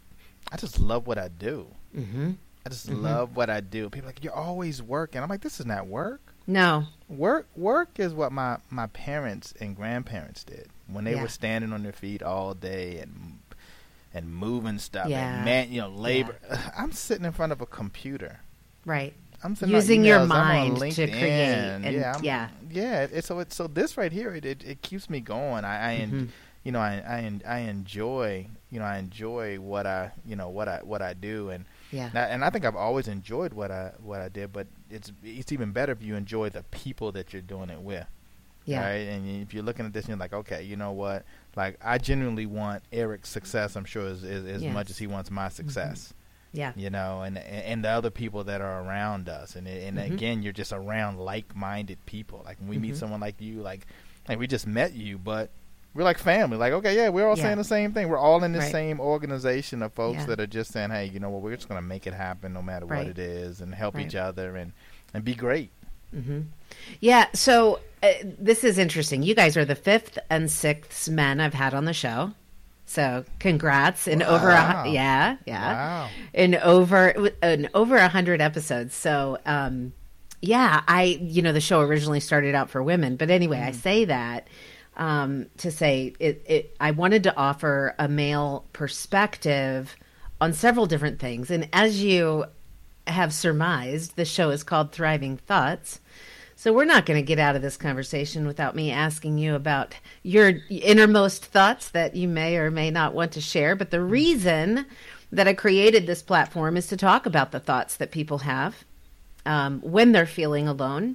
[0.53, 1.67] I just love what I do.
[1.97, 2.33] Mm-hmm.
[2.67, 3.89] I just love what I do.
[3.89, 5.23] People are like you're always working.
[5.23, 6.35] I'm like this is not work.
[6.47, 6.85] No.
[7.09, 11.23] Work work is what my my parents and grandparents did when they Yeah.
[11.23, 13.39] were standing on their feet all day and
[14.15, 15.37] and moving stuff Yeah.
[15.37, 16.37] and man, you know, labor.
[16.77, 18.41] I'm sitting in front of a computer.
[18.87, 19.15] Right.
[19.43, 22.49] I'm Using your emails, I'm on mind to create and- yeah, I'm- yeah.
[22.71, 23.01] yeah.
[23.03, 25.65] It, so it, so this right here, it, it, it keeps me going.
[25.65, 26.29] I, I Mhm.
[26.65, 30.69] you know, I, I I enjoy, you know, I enjoy what I, you know, what
[30.69, 32.09] I what I do, and Yeah.
[32.09, 34.53] and I, and I think I've always enjoyed what I what I did.
[34.53, 38.07] But it's it's even better if you enjoy the people that you're doing it with.
[38.65, 38.85] Yeah.
[38.85, 39.09] Right.
[39.09, 41.25] And if you're looking at this and you're like, okay, you know what?
[41.57, 43.77] Like, I genuinely want Eric's success.
[43.77, 44.75] I'm sure as as, as Yes.
[44.75, 46.13] much as he wants my success
[46.53, 46.73] Yeah.
[46.77, 50.13] you know, and and the other people that are around us, and and Mhm.
[50.13, 52.43] again, you're just around like-minded people.
[52.45, 52.99] Like when we meet Mhm.
[52.99, 53.87] someone like you, like
[54.29, 55.51] like we just met you, but
[55.95, 56.57] we're like family.
[56.57, 57.45] Like okay, yeah, we're all Yeah.
[57.45, 58.09] saying the same thing.
[58.09, 58.73] We're all in the Right.
[58.73, 60.27] same organization of folks Yeah.
[60.27, 62.63] that are just saying, hey, you know what, we're just gonna make it happen no
[62.63, 62.99] matter Right.
[62.99, 64.07] what it is, and help Right.
[64.07, 64.73] each other and
[65.15, 65.71] and be great.
[66.13, 66.41] hmm
[67.01, 67.27] Yeah.
[67.35, 69.23] So uh, this is interesting.
[69.23, 72.33] You guys are the fifth and sixth men I've had on the show.
[72.89, 75.73] So congrats in over a yeah yeah
[76.05, 76.09] Wow.
[76.33, 78.95] in over in over a hundred episodes.
[78.95, 79.93] So um,
[80.41, 84.07] yeah, I you know the show originally started out for women, but anyway, I say
[84.07, 84.49] that
[84.97, 86.77] um, to say it, it.
[86.81, 89.95] I wanted to offer a male perspective
[90.41, 92.47] on several different things, and as you
[93.07, 96.01] have surmised, the show is called Thriving Thoughts.
[96.59, 99.95] So we're not going to get out of this conversation without me asking you about
[100.25, 103.77] your innermost thoughts that you may or may not want to share.
[103.77, 104.85] But the reason
[105.31, 108.85] that I created this platform is to talk about the thoughts that people have
[109.47, 111.15] um, when they're feeling alone,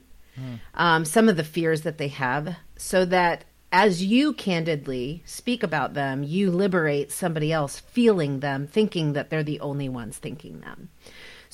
[0.75, 5.93] um, some of the fears that they have, so that as you candidly speak about
[5.93, 10.88] them, you liberate somebody else feeling them, thinking that they're the only ones thinking them.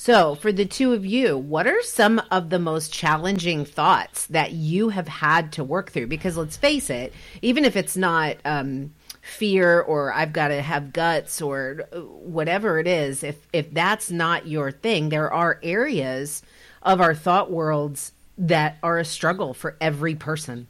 [0.02, 4.52] So, for the two of you, what are some of the most challenging thoughts that
[4.52, 6.06] you have had to work through?
[6.06, 10.94] Because let's face it, even if it's not um, fear or I've got to have
[10.94, 16.42] guts or whatever it is, if if that's not your thing, there are areas
[16.80, 20.66] of our thought worlds that are a struggle for every person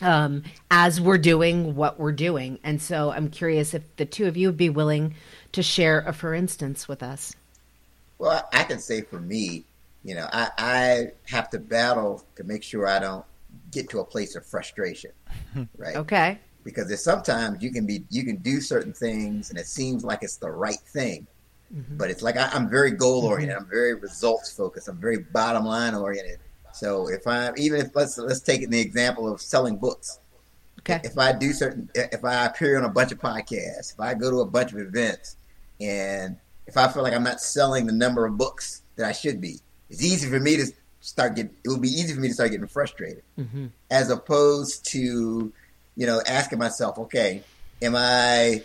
[0.00, 2.58] um, as we're doing what we're doing.
[2.64, 5.14] And so I'm curious if the two of you would be willing
[5.52, 7.34] to share a for instance with us.
[8.18, 9.64] Well, I can say for me,
[10.04, 13.24] you know, I, I have to battle to make sure I don't
[13.70, 15.12] get to a place of frustration,
[15.76, 15.96] right?
[15.96, 16.38] Okay.
[16.62, 20.22] Because there's sometimes you can be you can do certain things and it seems like
[20.22, 21.26] it's the right thing,
[21.74, 21.96] mm-hmm.
[21.96, 23.32] but it's like I, I'm very goal mm-hmm.
[23.32, 23.56] oriented.
[23.56, 24.88] I'm very results focused.
[24.88, 26.38] I'm very bottom line oriented.
[26.72, 30.20] So if I even if let's let's take it in the example of selling books.
[30.80, 31.00] Okay.
[31.02, 34.30] If I do certain, if I appear on a bunch of podcasts, if I go
[34.30, 35.36] to a bunch of events,
[35.80, 39.40] and if I feel like I'm not selling the number of books that I should
[39.40, 40.66] be, it's easy for me to
[41.00, 41.54] start getting.
[41.64, 43.66] It would be easy for me to start getting frustrated, Mm-hmm.
[43.90, 45.52] as opposed to,
[45.96, 47.42] you know, asking myself, okay,
[47.82, 48.62] am I,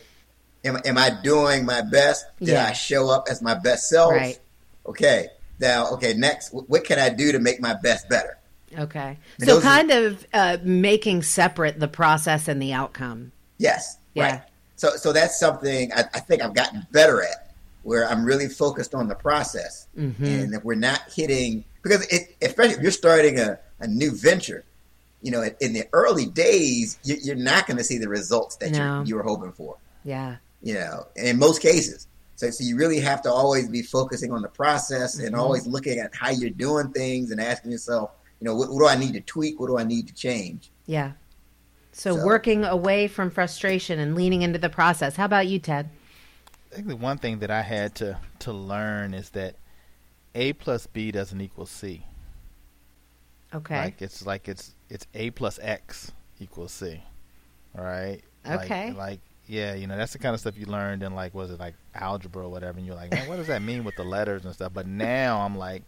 [0.64, 2.26] am, am I doing my best?
[2.40, 2.66] Did Yeah.
[2.66, 4.12] I show up as my best self?
[4.14, 4.40] Right.
[4.86, 5.28] Okay.
[5.60, 6.14] Now, okay.
[6.14, 8.38] Next, what can I do to make my best better?
[8.78, 9.18] Okay.
[9.40, 13.32] And So those are- kind of uh, making separate the process and the outcome.
[13.58, 13.98] Yes.
[14.14, 14.24] Yeah.
[14.32, 14.42] Right.
[14.78, 17.49] So, so that's something I, I think I've gotten better at.
[17.84, 19.88] Where I'm really focused on the process.
[19.98, 20.24] Mm-hmm.
[20.26, 24.64] And if we're not hitting, because it, especially if you're starting a, a new venture,
[25.22, 28.72] you know, in the early days, you, you're not going to see the results that
[28.72, 29.02] No.
[29.02, 29.78] you you were hoping for.
[30.04, 30.38] Yeah.
[30.62, 32.08] You know, in most cases.
[32.36, 35.40] So, so you really have to always be focusing on the process and Mhm.
[35.40, 38.88] always looking at how you're doing things and asking yourself, you know, what, what do
[38.88, 39.60] I need to tweak?
[39.60, 40.70] What do I need to change?
[40.86, 41.12] Yeah.
[41.92, 45.18] So, So- working away from frustration and leaning into the process.
[45.18, 45.90] How about you, Ted?
[46.72, 49.56] I think the one thing that I had to to learn is that
[50.36, 52.06] A plus B doesn't equal C.
[53.54, 53.80] Okay.
[53.86, 57.02] Like it's like it's it's A plus X equals C.
[57.74, 58.22] Right?
[58.46, 58.92] Like- Okay.
[58.92, 61.60] Like, yeah, you know that's the kind of stuff you learned in like was it
[61.60, 64.46] like algebra or whatever, and you're like, man, what does that mean with the letters
[64.46, 64.72] and stuff?
[64.74, 65.82] But now I'm like,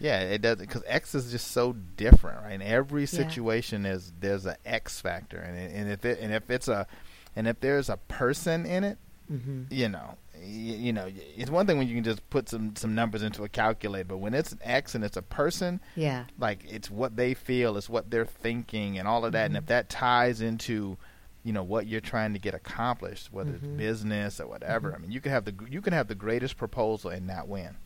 [0.00, 2.52] yeah, it does because X is just so different, right?
[2.54, 6.66] In every situation is there's an X factor, and and if it and if it's
[6.66, 6.88] a
[7.36, 8.98] and if there's a person in it,
[9.30, 9.62] mm-hmm.
[9.70, 12.94] you know, you, you know, it's one thing when you can just put some some
[12.94, 16.24] numbers into a calculator, but when it's an X and it's a person, Yeah.
[16.38, 19.46] like it's what they feel, it's what they're thinking, and all of that.
[19.46, 19.58] And Mhm.
[19.58, 20.96] if that ties into,
[21.42, 23.54] you know, what you're trying to get accomplished, whether Mhm.
[23.56, 26.56] it's business or whatever, I mean, you can have the you can have the greatest
[26.56, 27.76] proposal and not win,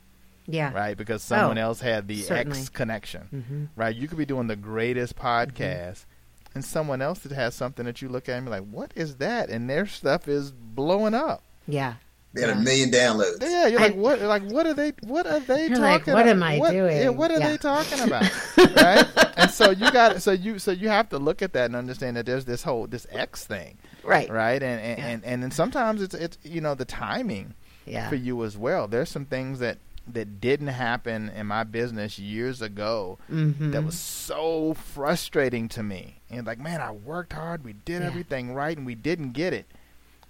[0.47, 0.73] Yeah.
[0.73, 0.97] right?
[0.97, 2.59] Because someone Oh, else had the certainly.
[2.59, 3.65] X connection, Mm-hmm.
[3.77, 3.95] right?
[3.95, 6.05] You could be doing the greatest podcast.
[6.55, 9.17] And someone else that has something that you look at and be like, "What is
[9.17, 11.43] that?" And their stuff is blowing up.
[11.69, 11.95] Yeah.
[12.33, 12.57] They had Yeah.
[12.57, 13.41] a million downloads.
[13.43, 14.21] Yeah, you're like, I- what?
[14.21, 14.93] Like, what are they?
[15.03, 15.83] What are they You're talking?
[15.83, 16.29] like, what about?
[16.29, 16.97] am I What- doing?
[16.97, 17.49] Yeah, what are Yeah.
[17.51, 18.23] they talking about?
[18.57, 19.07] right?
[19.37, 22.17] And so you got, so you, so you have to look at that and understand
[22.17, 24.31] that there's this whole this X thing, Right.
[24.31, 24.63] right?
[24.63, 25.07] And and Yeah.
[25.07, 27.55] and, and then sometimes it's it's you know the timing
[27.87, 28.09] Yeah.
[28.09, 28.87] for you as well.
[28.89, 33.71] There's some things that that didn't happen in my business years ago Mm-hmm.
[33.73, 36.17] that was so frustrating to me.
[36.31, 38.09] And like, man, I worked hard, we did Yeah.
[38.09, 39.67] everything right, and we didn't get it.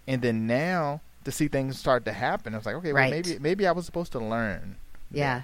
[0.06, 3.10] And then now to see things start to happen, I was like, okay, well, Right.
[3.26, 4.76] maybe maybe I was supposed to learn,
[5.10, 5.42] Yeah.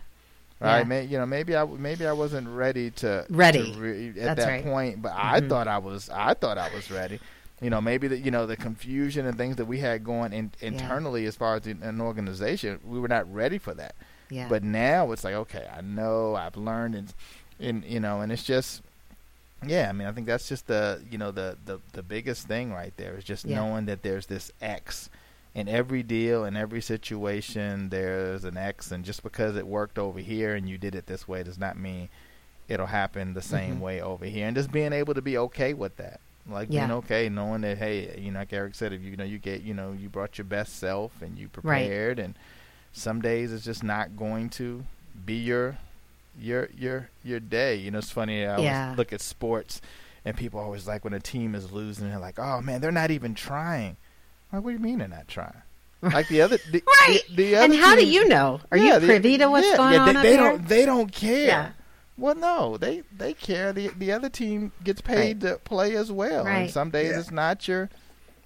[0.60, 0.78] right?
[0.78, 0.84] Yeah.
[0.84, 3.72] May, you know, maybe I maybe I wasn't ready to Ready.
[3.72, 4.64] to re- at That's that right.
[4.64, 5.48] point, but I Mhm.
[5.48, 7.20] thought I was I thought I was ready.
[7.60, 10.50] You know, maybe the you know the confusion and things that we had going in,
[10.60, 13.94] internally as far as the, an organization, we were not ready for that.
[14.30, 14.48] Yeah.
[14.48, 17.14] But now it's like, okay, I know, I've learned, and,
[17.60, 18.82] and you know, and it's just,
[19.66, 19.88] yeah.
[19.88, 22.92] I mean, I think that's just the, you know, the the the biggest thing right
[22.96, 23.56] there is just Yeah.
[23.56, 25.08] knowing that there's this X
[25.54, 27.88] in every deal, in every situation.
[27.88, 31.26] There's an X, and just because it worked over here and you did it this
[31.26, 32.08] way does not mean
[32.68, 33.80] it'll happen the same Mhm.
[33.80, 34.46] way over here.
[34.46, 36.20] And just being able to be okay with that.
[36.48, 39.24] Like being okay, knowing that hey, you know, like Eric said, if you, you know
[39.24, 41.86] you get, you know, you brought your best self and you Right.
[41.86, 42.34] prepared, and
[42.96, 44.84] some days it's just not going to
[45.24, 45.76] be your
[46.40, 47.76] your your your day.
[47.76, 48.44] You know, it's funny.
[48.46, 48.82] I Yeah.
[48.84, 49.80] always look at sports,
[50.24, 53.10] and people always like when a team is losing, they're like, "Oh man, they're not
[53.10, 53.96] even trying."
[54.52, 55.62] Like, what do you mean they're not trying?
[56.02, 57.20] Like the other, the, Right.
[57.30, 58.60] The, the other and how do you know?
[58.70, 60.68] Are Yeah, you the- privy to what's yeah, going yeah, on they, up they don't.
[60.68, 61.46] They don't care.
[61.46, 61.70] Yeah.
[62.18, 63.72] Well, no, they they care.
[63.72, 66.44] The the other team gets paid to play as well.
[66.44, 66.58] Right.
[66.60, 67.20] And some days Yeah.
[67.20, 67.90] it's not your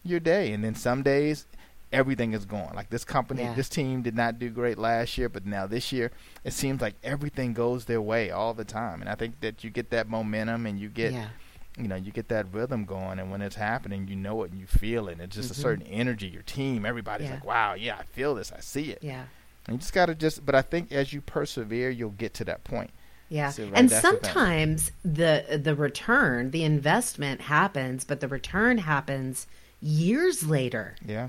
[0.05, 1.47] your day, and then some days
[1.93, 2.75] everything is going.
[2.75, 3.55] Like this company, Yeah.
[3.55, 6.11] this team did not do great last year, but now this year
[6.45, 9.01] it seems like everything goes their way all the time.
[9.01, 11.29] And I think that you get that momentum and you get yeah.
[11.77, 14.61] you know you get that rhythm going, and when it's happening, you know it and
[14.61, 15.19] you feel it.
[15.21, 15.53] It's just Mhm.
[15.53, 16.29] a certain energy.
[16.29, 17.35] Your team, everybody's Yeah.
[17.35, 18.99] like, wow, yeah, I feel this, I see it.
[19.03, 19.25] Yeah.
[19.67, 20.45] And you just gotta just.
[20.47, 22.91] But I think as you persevere, you'll get to that point.
[23.29, 23.51] Yeah.
[23.51, 28.79] So, right, and that's the sometimes the the return, the investment happens, but the return
[28.79, 29.47] happens
[29.81, 31.29] years later Yeah,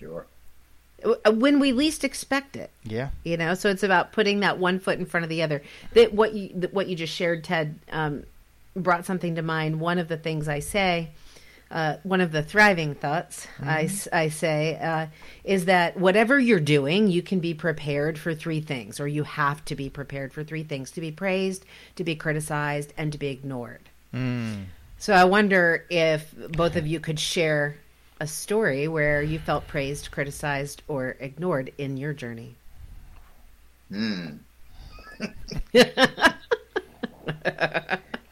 [0.00, 0.26] Sure.
[1.04, 2.70] uh, when we least expect it.
[2.84, 3.10] yeah.
[3.22, 5.62] You know, so it's about putting that one foot in front of the other.
[5.92, 8.24] That what you that what you just shared, Ted, um,
[8.74, 9.80] brought something to mind.
[9.80, 11.10] One of the things I say,
[11.70, 15.06] uh, one of the thriving thoughts I say, uh,
[15.44, 19.64] is that whatever you're doing, you can be prepared for three things, or you have
[19.66, 21.64] to be prepared for three things: to be praised,
[21.96, 23.88] to be criticized, and to be ignored.
[24.14, 24.64] Mm.
[24.98, 27.76] So I wonder if both of you could share
[28.20, 32.54] a story where you felt praised, criticized, or ignored in your journey.
[33.90, 34.36] Hmm.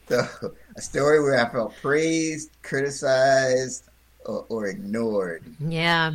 [0.08, 0.26] So,
[0.74, 3.84] a story where I felt praised, criticized,
[4.24, 5.42] or, or ignored.
[5.60, 6.14] Yeah.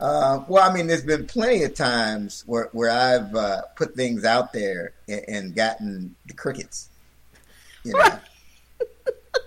[0.00, 4.24] Uh, well, I mean, there's been plenty of times where, where I've uh, put things
[4.24, 6.88] out there and, and gotten the crickets.
[7.84, 8.18] You know,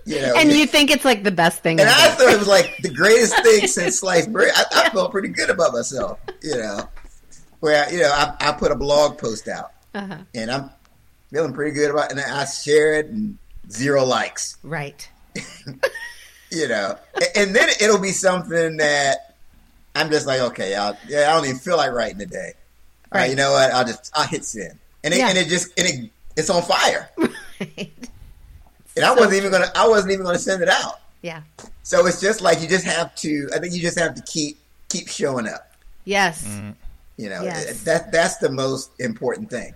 [0.04, 2.48] you know, And you think it's like the best thing and I thought it was
[2.48, 4.52] like the greatest thing since sliced bread.
[4.54, 6.18] I, I felt pretty good about myself.
[6.42, 6.88] You know,
[7.60, 10.18] where you know I, I put a blog post out Uh-huh.
[10.34, 10.70] and I'm
[11.32, 13.38] feeling pretty good about, it, and I share it and
[13.70, 14.56] zero likes.
[14.62, 15.08] Right.
[16.50, 16.98] you know,
[17.36, 19.34] and then it'll be something that
[19.94, 22.52] I'm just like, okay, I'll, yeah, I don't even feel like writing today.
[23.14, 23.70] Right, you know what?
[23.72, 25.28] I'll just I'll hit send, and it, Yeah.
[25.28, 27.10] and it just and it it's on fire.
[27.60, 27.92] Right.
[28.96, 31.00] And I So wasn't even gonna I wasn't even gonna send it out.
[31.22, 31.42] Yeah.
[31.82, 33.48] So it's just like you just have to.
[33.54, 35.72] I think you just have to keep keep showing up.
[36.04, 36.44] Yes.
[36.44, 36.70] Mm-hmm.
[37.16, 37.82] You know, Yes.
[37.84, 39.72] that that's the most important thing.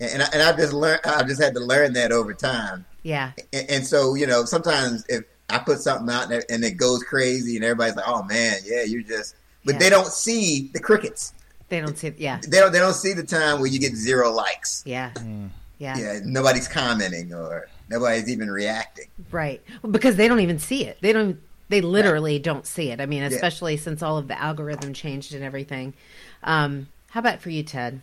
[0.00, 1.00] And and, I, and I've just learned.
[1.04, 2.84] I've just had to learn that over time.
[3.02, 3.32] Yeah.
[3.52, 6.72] And, and so you know, sometimes if I put something out and it, and it
[6.76, 9.78] goes crazy, and everybody's like, "Oh man, yeah, you're just," but Yeah.
[9.78, 11.32] they don't see the crickets.
[11.68, 12.12] They don't see.
[12.16, 12.38] Yeah.
[12.46, 12.72] They don't.
[12.72, 14.82] They don't see the time where you get zero likes.
[14.86, 15.10] Yeah.
[15.16, 15.50] Mm.
[15.78, 15.96] Yeah.
[15.98, 19.06] Yeah, nobody's commenting or nobody's even reacting.
[19.30, 19.62] Right.
[19.82, 20.98] Well, because they don't even see it.
[21.00, 21.40] They don't.
[21.70, 23.00] They literally don't see it.
[23.00, 25.92] I mean, especially since all of the algorithm changed and everything.
[26.42, 28.00] Um, how about for you, Ted?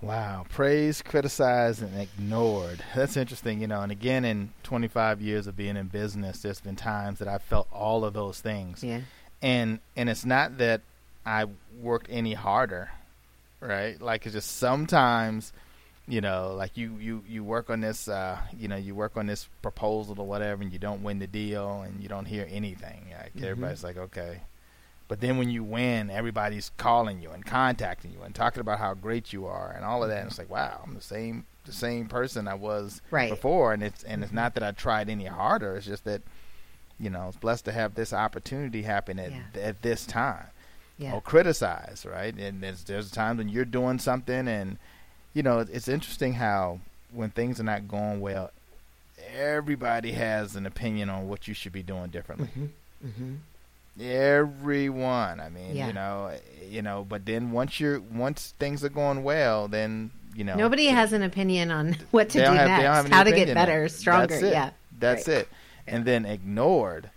[0.00, 2.84] Wow, praised, criticized, and ignored.
[2.94, 3.80] That's interesting, you know.
[3.80, 7.66] And again, in 25 years of being in business, there's been times that I felt
[7.72, 8.84] all of those things.
[8.84, 9.00] Yeah.
[9.42, 10.82] And and it's not that
[11.26, 11.46] I
[11.80, 12.90] worked any harder,
[13.60, 14.00] right?
[14.00, 15.52] Like it's just sometimes,
[16.08, 19.26] you know, like you you you work on this, uh, you know, you work on
[19.26, 23.06] this proposal or whatever, and you don't win the deal, and you don't hear anything.
[23.10, 23.44] Like mm-hmm.
[23.44, 24.40] everybody's like, okay.
[25.06, 28.92] But then when you win, everybody's calling you and contacting you and talking about how
[28.92, 30.16] great you are and all of that.
[30.16, 30.28] And mm-hmm.
[30.28, 33.30] it's like, wow, I'm the same the same person I was Right.
[33.30, 33.72] before.
[33.72, 34.36] And it's and it's mm-hmm.
[34.36, 35.76] not that I tried any harder.
[35.76, 36.22] It's just that,
[36.98, 39.62] you know, I was blessed to have this opportunity happen at Yeah.
[39.62, 40.46] at this time.
[40.98, 41.12] Yeah.
[41.12, 42.34] Or criticize, right?
[42.34, 44.78] And there's there's times when you're doing something and
[45.34, 46.80] you know, it's interesting how
[47.12, 48.50] when things are not going well,
[49.36, 52.48] everybody has an opinion on what you should be doing differently
[53.04, 53.34] Mm-hmm.
[54.00, 55.86] everyone i mean Yeah.
[55.88, 56.32] you know
[56.68, 60.86] you know but then once you're once things are going well then you know Nobody
[60.86, 63.30] has an opinion on what to do have, next, they don't have any how to
[63.30, 63.54] get opinion.
[63.54, 64.26] better, stronger.
[64.28, 64.52] that's it.
[64.52, 64.70] Yeah.
[64.98, 65.36] that's Right.
[65.38, 65.48] it
[65.86, 67.10] and then ignored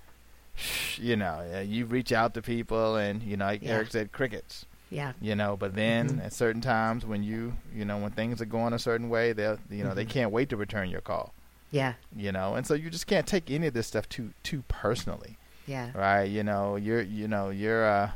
[0.97, 3.71] you know uh, you reach out to people and you know like Yeah.
[3.71, 5.13] eric said crickets Yeah.
[5.21, 6.21] you know but then Mm-hmm.
[6.27, 9.57] at certain times when you you know when things are going a certain way they'll
[9.69, 10.11] you know they Mm-hmm.
[10.11, 11.33] can't wait to return your call
[11.71, 11.93] Yeah.
[12.15, 15.37] you know and so you just can't take any of this stuff too too personally
[15.65, 15.91] Yeah.
[15.95, 16.25] right?
[16.25, 18.11] You know, you're you know you're uh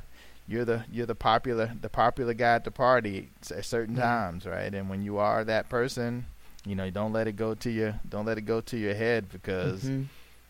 [0.47, 4.01] you're the you're the popular the popular guy at the party at certain Yeah.
[4.03, 4.73] times, right?
[4.73, 6.25] And when you are that person,
[6.65, 9.29] you know, don't let it go to your don't let it go to your head
[9.31, 10.05] because Mhm.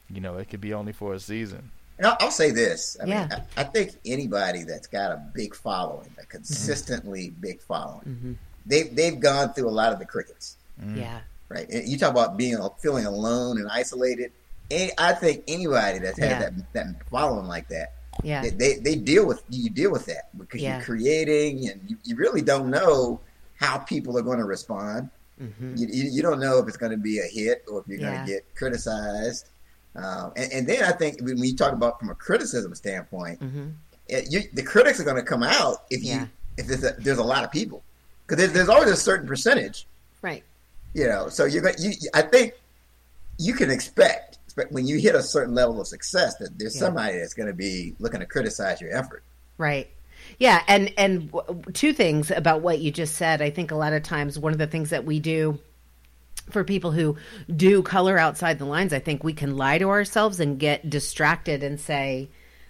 [0.09, 1.71] you know it could be only for a season.
[1.97, 2.97] And I'll, I'll say this.
[3.01, 3.21] I Yeah.
[3.27, 8.35] mean, I, I think anybody that's got a big following, a consistently big following, Mhm.
[8.65, 10.97] they've they've gone through a lot of the crickets, Mm.
[10.97, 11.19] Yeah.
[11.49, 11.69] right?
[11.69, 14.31] And you talk about being feeling alone and isolated.
[14.69, 16.39] Any, I think anybody that's had Yeah.
[16.39, 17.93] that that following like that,
[18.23, 18.41] Yeah.
[18.41, 20.77] they, they they deal with you deal with that because Yeah.
[20.77, 23.21] you're creating and you, you really don't know
[23.55, 25.09] how people are going to respond.
[25.37, 27.87] hmm You, you, you don't know if it's going to be a hit or if
[27.87, 28.15] you're Yeah.
[28.15, 29.49] going to get criticized.
[29.95, 33.67] Um, and, and then I think when you talk about from a criticism standpoint, hmm
[34.07, 36.27] it, you, the critics are going to come out if you Yeah.
[36.57, 37.81] if there's a, there's a lot of people
[38.27, 39.87] because there's, there's always a certain percentage,
[40.21, 40.43] Right.
[40.93, 41.27] you know.
[41.29, 42.53] So you're going you I think
[43.39, 46.81] you can expect, expect when you hit a certain level of success that there's Yeah.
[46.81, 49.23] somebody that's going to be looking to criticize your effort.
[49.57, 49.89] Right.
[50.39, 53.41] Yeah, and and w- two things about what you just said.
[53.41, 55.57] I think a lot of times one of the things that we do
[56.49, 57.17] for people who
[57.53, 61.63] do color outside the lines, I think we can lie to ourselves and get distracted
[61.63, 62.29] and say,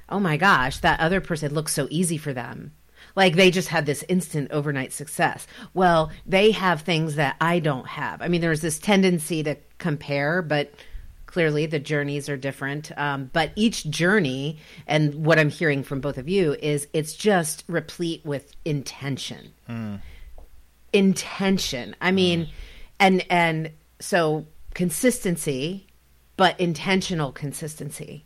[0.10, 2.72] "Oh my gosh, that other person looks so easy for them."
[3.16, 5.48] Like they just had this instant overnight success.
[5.74, 8.22] Well, they have things that I don't have.
[8.22, 10.74] I mean, there's this tendency to compare, but
[11.26, 14.58] clearly the journeys are different um, but each journey
[14.88, 19.52] and what i'm hearing from both of you is it's just replete with intention
[20.94, 22.48] intention i mean
[23.00, 25.88] and and so consistency
[26.38, 28.26] but intentional consistency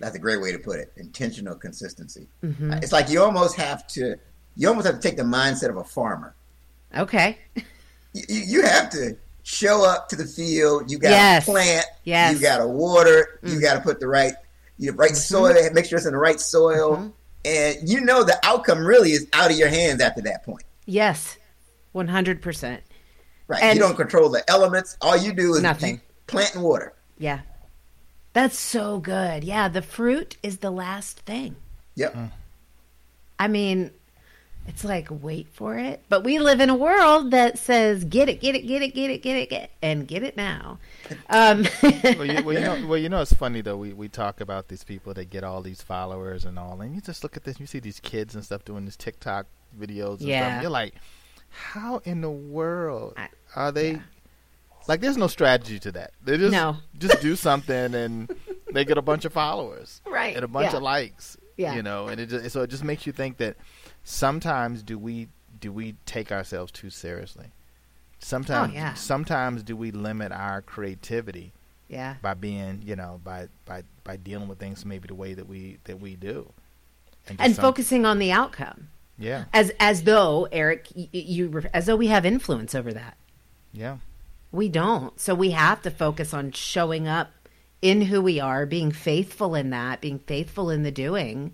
[0.00, 0.92] That's a great way to put it.
[0.96, 2.28] Intentional consistency.
[2.44, 2.72] Mm-hmm.
[2.72, 4.16] Uh, It's like you almost have to
[4.56, 6.34] you almost have to take the mindset of a farmer.
[6.96, 7.38] okay
[8.12, 10.90] you, you have to show up to the field.
[10.90, 11.44] You got to Yes.
[11.46, 11.86] plant.
[12.04, 12.34] Yes.
[12.34, 13.40] You got to water.
[13.42, 14.34] You got to put the right,
[14.78, 15.16] you know, right Mm-hmm.
[15.16, 15.70] soil.
[15.72, 17.12] Make sure it's in the right soil.
[17.44, 20.64] And you know the outcome really is out of your hands after that point.
[20.86, 21.38] yes
[21.94, 22.78] 100%
[23.48, 23.62] Right.
[23.62, 24.96] And- you don't control the elements.
[25.00, 25.94] All you do is Nothing.
[25.96, 26.94] you plant and water.
[27.18, 27.40] yeah
[28.34, 31.54] that's so good yeah the fruit is the last thing
[31.96, 32.16] Yep.
[33.38, 33.90] I mean,
[34.68, 38.40] it's like wait for it, but we live in a world that says get it,
[38.40, 40.78] get it, get it, get it, get it, get it, and get it now.
[41.28, 43.76] Um, well, you, well, you know, well, you know, it's funny though.
[43.76, 47.00] We we talk about these people that get all these followers and all, and you
[47.02, 47.58] just look at this.
[47.60, 49.46] You see these kids and stuff doing these TikTok
[49.78, 50.20] videos.
[50.20, 50.48] And Yeah.
[50.52, 50.62] stuff.
[50.62, 50.94] You're like,
[51.52, 53.92] how in the world I- are they?
[53.92, 54.00] yeah.
[54.88, 56.10] Like, there's no strategy to that.
[56.24, 56.76] They just No.
[56.98, 58.34] just do something and
[58.72, 60.76] they get a bunch of followers, Right, and a bunch yeah.
[60.78, 61.74] of likes, Yeah.
[61.76, 62.08] you know.
[62.08, 63.56] And it just, so it just makes you think that
[64.04, 65.28] sometimes do we
[65.60, 67.52] do we take ourselves too seriously?
[68.18, 68.94] Sometimes, Oh, yeah.
[68.94, 71.52] sometimes do we limit our creativity
[71.88, 72.16] Yeah.
[72.20, 75.78] by being, you know, by by by dealing with things maybe the way that we
[75.84, 76.52] that we do,
[77.28, 78.88] just And some- focusing on the outcome.
[79.22, 83.16] Yeah, As as though, Eric, you, you as though we have influence over that.
[83.72, 83.98] yeah,
[84.50, 85.18] We don't.
[85.20, 87.30] So we have to focus on showing up
[87.80, 91.52] in who we are, being faithful in that, being faithful in the doing,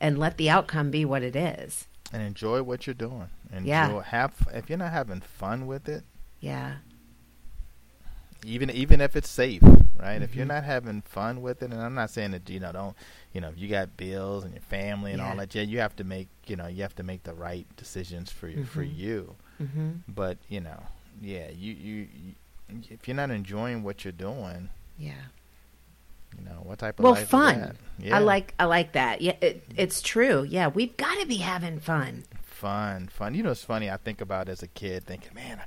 [0.00, 1.86] and let the outcome be what it is.
[2.12, 3.28] and enjoy what you're doing.
[3.52, 4.02] Enjoy, Yeah.
[4.04, 6.04] have if you're not having fun with it,
[6.40, 6.76] Yeah.
[8.44, 9.62] even even if it's safe,
[9.98, 10.22] right?
[10.22, 10.54] If you're Mm-hmm.
[10.54, 12.96] not having fun with it, and I'm not saying that you know don't
[13.36, 15.94] you know if you got bills and your family and all that, yeah, you have
[15.96, 19.34] to make you know you have to make the right decisions for you for you.
[19.58, 20.80] hmm But you know,
[21.20, 22.32] yeah, you, you you
[22.96, 25.24] if you're not enjoying what you're doing, Yeah.
[26.38, 27.60] you know what type of Well, fun.
[27.60, 27.76] that?
[27.98, 29.20] Yeah, I like I like that.
[29.20, 30.42] Yeah, it, it's true.
[30.42, 32.24] Yeah, we've got to be having fun.
[32.42, 33.34] fun, fun.
[33.34, 33.90] You know, it's funny.
[33.90, 35.60] I think about as a kid, thinking, man,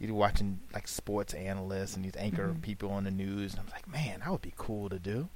[0.00, 2.60] you're watching like sports analysts and these anchor Mhm.
[2.62, 5.28] people on the news, and I'm like, man, that would be cool to do,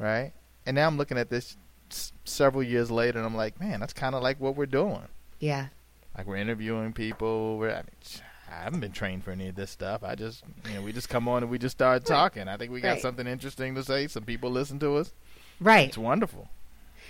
[0.00, 0.32] right?
[0.66, 1.56] And now I'm looking at this
[1.90, 5.06] s- several years later, and I'm like, man, that's kind of like what we're doing.
[5.38, 5.68] Yeah.
[6.16, 7.58] Like we're interviewing people.
[7.58, 10.02] We're I, mean, I haven't been trained for any of this stuff.
[10.02, 12.48] I just, you know, we just come on and we just start talking.
[12.48, 13.00] I think we got Right.
[13.02, 14.06] something interesting to say.
[14.08, 15.12] Some people listen to us.
[15.60, 15.88] Right.
[15.88, 16.48] It's wonderful.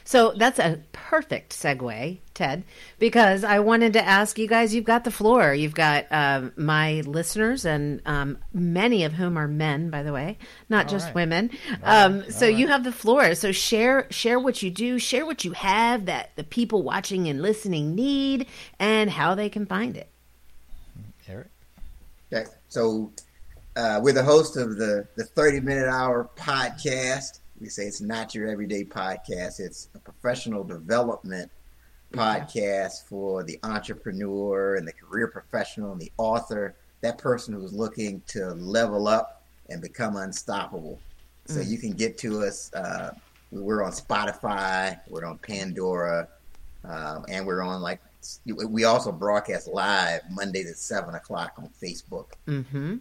[0.07, 2.63] So that's a perfect segue, Ted,
[3.01, 4.73] because I wanted to ask you guys.
[4.73, 5.53] You've got the floor.
[5.53, 10.39] You've got um, my listeners, and um, many of whom are men, by the way,
[10.69, 11.15] not All just right.
[11.17, 11.51] women.
[11.83, 12.33] Um, right.
[12.33, 12.73] so All you right.
[12.73, 13.35] have the floor.
[13.35, 17.43] So share share what you do, share what you have that the people watching and
[17.43, 18.47] listening need,
[18.79, 20.09] and how they can find it.
[21.29, 21.49] Eric.
[22.33, 23.11] Okay, so
[23.75, 27.41] uh, we're the host of the the thirty minute hour podcast.
[27.61, 29.61] We say it's not your everyday podcast.
[29.61, 31.51] It's a professional development
[32.13, 36.75] podcast for the entrepreneur and the career professional and the author.
[37.01, 40.99] That person who's looking to level up and become unstoppable.
[41.47, 41.69] So Mm.
[41.69, 42.73] you can get to us.
[42.75, 43.13] Uh,
[43.51, 45.01] we're on Spotify.
[45.09, 46.29] We're on Pandora,
[46.85, 48.01] um, and we're on like
[48.45, 52.27] we also broadcast live Monday at seven o'clock on Facebook.
[52.49, 52.97] Mm-hmm.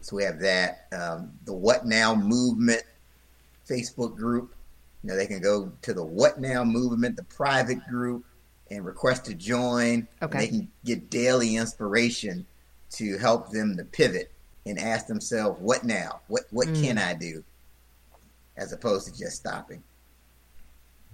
[0.00, 0.86] So we have that.
[0.92, 2.82] Um, the What Now Movement
[3.68, 4.54] Facebook group.
[5.02, 8.24] You know, they can go to the What Now Movement, the private group,
[8.70, 10.08] and request to join.
[10.22, 10.38] Okay.
[10.38, 12.46] They can get daily inspiration
[12.90, 14.30] to help them to pivot
[14.66, 16.20] and ask themselves, "What now?
[16.28, 16.82] What what Mm.
[16.82, 17.44] can I do?"
[18.56, 19.82] As opposed to just stopping.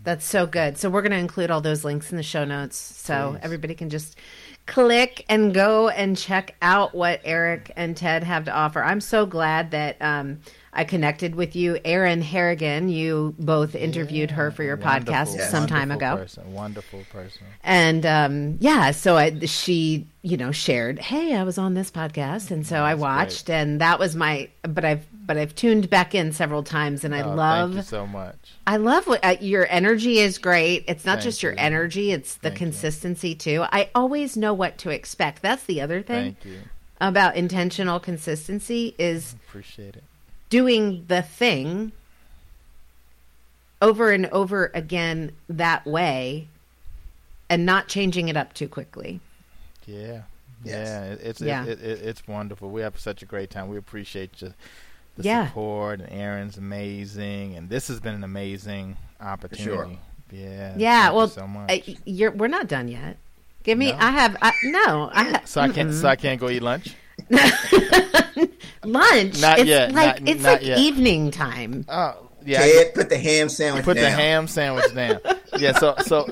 [0.03, 0.77] That's so good.
[0.77, 3.41] So we're going to include all those links in the show notes so Please.
[3.43, 4.17] everybody can just
[4.67, 8.83] click and go and check out what Eric and Ted have to offer.
[8.83, 10.41] I'm so glad that um,
[10.73, 12.89] I connected with you, Erin Harrigan.
[12.89, 15.51] You both interviewed her for your podcast Yes.
[15.51, 16.23] some time wonderful ago.
[16.23, 17.43] Person, wonderful person.
[17.63, 22.51] And um, yeah, so I, she, you know, shared, "Hey, I was on this podcast,"
[22.51, 24.49] and so I That's watched, and that was my.
[24.63, 27.83] But I've but I've tuned back in several times, and I Oh, love Thank you
[27.83, 28.37] so much.
[28.67, 30.85] I love what uh, your energy is great.
[30.89, 31.59] It's not Thank just your you.
[31.59, 32.67] energy, it's the Thank you.
[32.67, 33.65] consistency too.
[33.73, 35.43] I always know what to expect.
[35.43, 36.59] That's the other thing Thank you.
[37.01, 40.05] about intentional consistency is Appreciate it.
[40.51, 41.93] doing the thing
[43.83, 46.49] over and over again that way
[47.51, 49.21] and not changing it up too quickly.
[49.87, 49.97] Yes.
[49.97, 50.23] Yeah.
[50.65, 51.65] Yeah, it's Yeah.
[51.67, 52.71] It, it, it's wonderful.
[52.71, 53.69] We have such a great time.
[53.69, 54.55] We appreciate you,
[55.17, 55.47] the Yeah.
[55.49, 59.65] support, and Aaron's amazing, and this has been an amazing opportunity.
[59.65, 59.91] Sure.
[60.33, 61.71] Yeah, Yeah, thank you well, so much.
[61.89, 63.17] Uh, you're we're not done yet.
[63.63, 63.99] Give me No?
[63.99, 65.91] I have I, no, I ha- so I can't.
[65.91, 66.01] mm-mm.
[66.01, 66.95] So I can't go eat lunch.
[68.85, 69.41] lunch.
[69.41, 70.79] Not it's yet, like not- it's not like yet.
[70.79, 71.85] evening time.
[71.89, 72.61] Oh, yeah.
[72.63, 74.05] I Ted, put the ham sandwich put down.
[74.05, 75.21] the ham sandwich down.
[75.59, 76.29] yeah, so so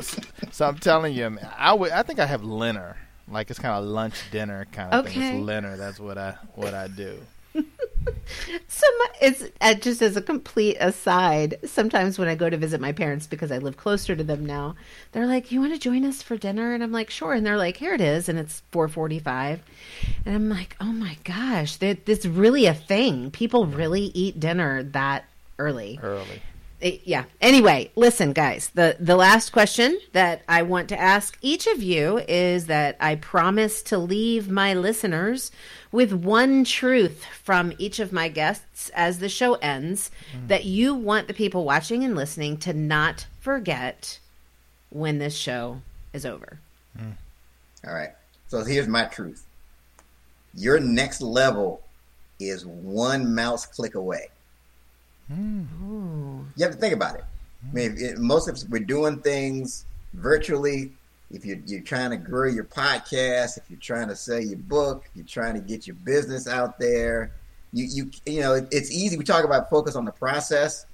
[0.51, 2.97] so I'm telling you, I would I think I have dinner.
[3.29, 5.17] Like it's kind of lunch dinner kind of thing.
[5.23, 5.37] Okay.
[5.39, 5.77] It's dinner.
[5.77, 7.19] That's what I what I do.
[8.69, 11.59] So my, it's uh, just as a complete aside.
[11.65, 14.75] Sometimes when I go to visit my parents because I live closer to them now,
[15.13, 17.57] they're like, "You want to join us for dinner?" And I'm like, "Sure." And they're
[17.57, 19.61] like, "Here it is," and it's 4:45,
[20.27, 23.31] and I'm like, "Oh my gosh, that this really a thing.
[23.31, 25.25] People really eat dinner that
[25.59, 26.43] early." Early.
[26.83, 27.25] Eh, yeah.
[27.41, 28.71] Anyway, listen, guys.
[28.75, 33.15] The the last question that I want to ask each of you is that I
[33.15, 35.53] promise to leave my listeners
[35.93, 40.11] with one truth from each of my guests as the show ends
[40.49, 44.19] that you want the people watching and listening to not forget
[44.91, 45.81] when this show
[46.13, 46.59] is over.
[47.87, 48.11] All right.
[48.49, 49.45] So here's my truth.
[50.55, 51.83] Your next level
[52.41, 54.29] is one mouse click away.
[55.33, 56.47] Ooh.
[56.57, 57.25] You have to think about it.
[57.71, 60.93] I mean, it, most of us we're doing things virtually.
[61.31, 65.09] if you're, you're trying to grow your podcast, if you're trying to sell your book,
[65.15, 67.33] you're trying to get your business out there,
[67.73, 69.17] you you you know it, it's easy.
[69.17, 70.87] We talk about focus on the process.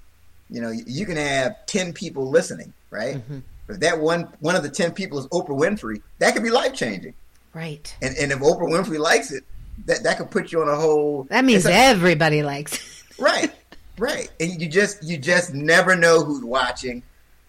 [0.49, 3.17] You know, you, you can have ten people listening, right?
[3.17, 3.39] Mm-hmm.
[3.67, 6.73] If that one one of the ten people is Oprah Winfrey, that could be life
[6.73, 7.13] changing.
[7.53, 7.93] Right.
[8.01, 9.43] And and if Oprah Winfrey likes it,
[9.85, 11.23] that that could put you on a whole.
[11.29, 13.21] That means a- everybody likes it.
[13.21, 13.53] right,
[13.99, 17.03] right, and you just you just never know who's watching.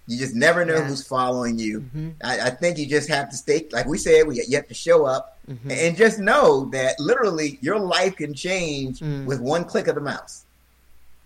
[0.06, 0.84] You just never know Yeah.
[0.88, 1.84] who's following you.
[1.96, 2.14] Mhm.
[2.24, 4.74] I, I think you just have to stay, like we said, we you have to
[4.74, 5.70] show up Mhm.
[5.70, 9.24] and just know that literally your life can change Mm.
[9.26, 10.44] with one click of the mouse.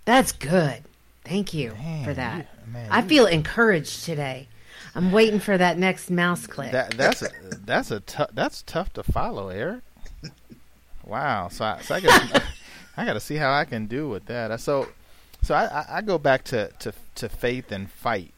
[0.05, 0.83] That's good.
[1.25, 2.37] Thank you Man, for that.
[2.66, 4.49] you- man, I you- feel encouraged today.
[4.95, 6.70] I'm waiting for that next mouse click.
[6.72, 7.31] That that's a,
[7.64, 9.81] that's a tough that's tough to follow, Eric.
[11.05, 11.49] Wow.
[11.49, 12.43] So I, so I got
[12.97, 14.59] I got to see how I can do with that.
[14.61, 14.89] So
[15.45, 18.32] so I, I, go back to, to to faith and fight.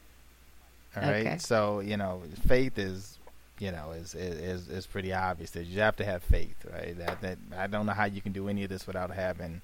[0.97, 1.27] All right.
[1.27, 1.39] Okay.
[1.39, 3.19] So you know, faith is
[3.59, 6.97] you know is is is pretty obvious that you have to have faith, right?
[6.99, 9.63] That that I don't know how you can do any of this without having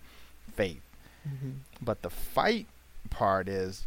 [0.54, 0.82] faith.
[1.28, 1.54] Mhm.
[1.80, 2.66] But the fight
[3.10, 3.86] part is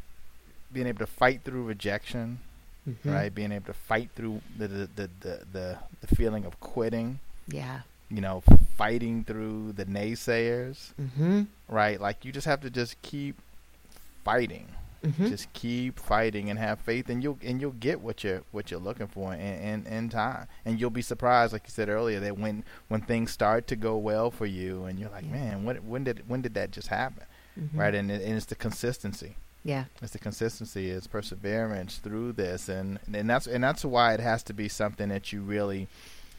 [0.72, 2.40] being able to fight through rejection,
[2.88, 3.14] Mhm.
[3.14, 3.34] right?
[3.34, 7.82] Being able to fight through the the, the, the, the the feeling of quitting, Yeah.
[8.10, 8.44] You know,
[8.78, 11.44] fighting through the naysayers, Mm-hmm.
[11.70, 12.00] right?
[12.00, 13.36] Like you just have to just keep
[14.24, 14.68] fighting.
[15.04, 15.28] Mm-hmm.
[15.28, 18.80] Just keep fighting and have faith and you'll and you'll get what you're what you're
[18.80, 20.48] looking for in, in, in time.
[20.66, 23.98] And you'll be surprised, like you said earlier, that when, when things start to go
[23.98, 25.32] well for you and you're like, Yeah.
[25.32, 27.24] Man, when when did when did that just happen?
[27.60, 27.78] Mhm.
[27.80, 27.94] Right?
[27.94, 29.36] And, it, and it's the consistency.
[29.64, 29.86] Yeah.
[30.02, 34.42] It's the consistency, it's perseverance through this, and and that's and that's why it has
[34.44, 35.88] to be something that you really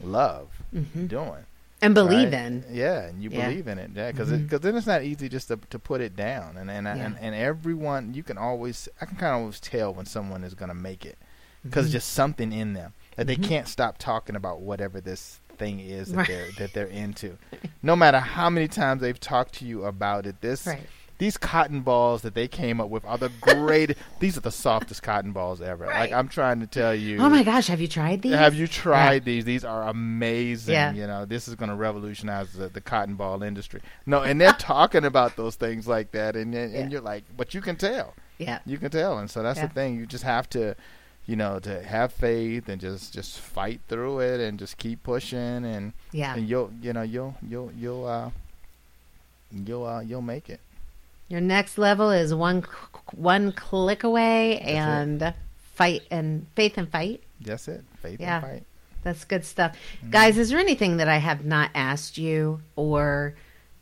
[0.01, 1.05] love Mm-hmm.
[1.07, 1.45] doing.
[1.81, 2.41] And believe right?
[2.41, 2.65] in.
[2.71, 3.49] Yeah, and you Yeah.
[3.49, 4.49] believe in it, yeah, because Mhm.
[4.61, 6.95] then it's not easy just to to put it down, and and Yeah.
[6.97, 10.55] and, and everyone you can always I can kind of always tell when someone is
[10.55, 11.17] going to make it
[11.63, 11.91] because Mhm.
[11.91, 13.27] just something in them that Mhm.
[13.27, 16.27] they can't stop talking about whatever this thing is that Right.
[16.27, 17.37] they're that they're into,
[17.83, 20.41] no matter how many times they've talked to you about it.
[20.41, 20.87] This Right.
[21.19, 23.97] These cotton balls that they came up with are the great.
[24.19, 25.85] these are the softest cotton balls ever.
[25.85, 26.01] Right.
[26.01, 27.17] Like I'm trying to tell you.
[27.19, 28.33] Oh my gosh, have you tried these?
[28.35, 29.43] Have you tried these?
[29.45, 30.73] These are amazing.
[30.73, 30.93] Yeah.
[30.93, 33.81] You know, this is going to revolutionize the, the cotton ball industry.
[34.05, 36.87] No, and they're talking about those things like that, and and, Yeah.
[36.87, 38.59] you're like, but you can tell, Yeah.
[38.65, 39.67] you can tell, and so that's Yeah.
[39.67, 39.95] the thing.
[39.95, 40.75] You just have to,
[41.25, 45.65] you know, to have faith and just just fight through it and just keep pushing,
[45.65, 46.35] and Yeah.
[46.35, 48.29] and you'll you know you'll you'll you'll uh
[49.51, 50.59] you'll uh you'll make it.
[51.29, 52.63] Your next level is one
[53.13, 54.75] one click away That's it.
[54.75, 55.33] and
[55.75, 57.21] fight and faith and fight.
[57.41, 57.83] That's it.
[58.01, 58.37] Faith Yeah.
[58.37, 58.63] and fight.
[59.03, 59.77] That's good stuff.
[59.99, 60.11] Mm-hmm.
[60.11, 63.35] Guys, is there anything that I have not asked you or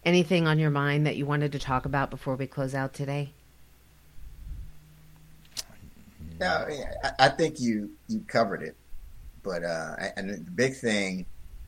[0.04, 3.32] anything on your mind that you wanted to talk about before we close out today?
[6.40, 6.66] Yeah,
[7.04, 8.76] I, I think you you covered it,
[9.42, 11.26] but uh, and the big thing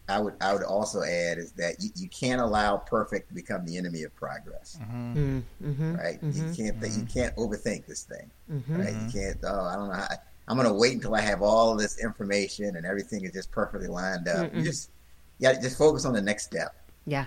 [0.10, 3.66] I would I would also add is that you, you can't allow perfect to become
[3.66, 4.78] the enemy of progress.
[4.82, 5.18] Mm-hmm.
[5.18, 5.96] Mm, mm-hmm.
[5.96, 6.20] Right?
[6.24, 8.30] You can't th- you can't overthink this thing.
[8.52, 8.78] Mm-hmm.
[8.82, 8.94] Right?
[8.94, 9.38] You can't.
[9.44, 9.96] Oh, I don't know.
[9.96, 10.08] How,
[10.48, 13.88] I'm gonna wait until I have all of this information and everything is just perfectly
[13.90, 14.54] lined up.
[14.56, 14.92] You just
[15.40, 16.74] yeah, just focus on the next step.
[17.06, 17.26] Yeah.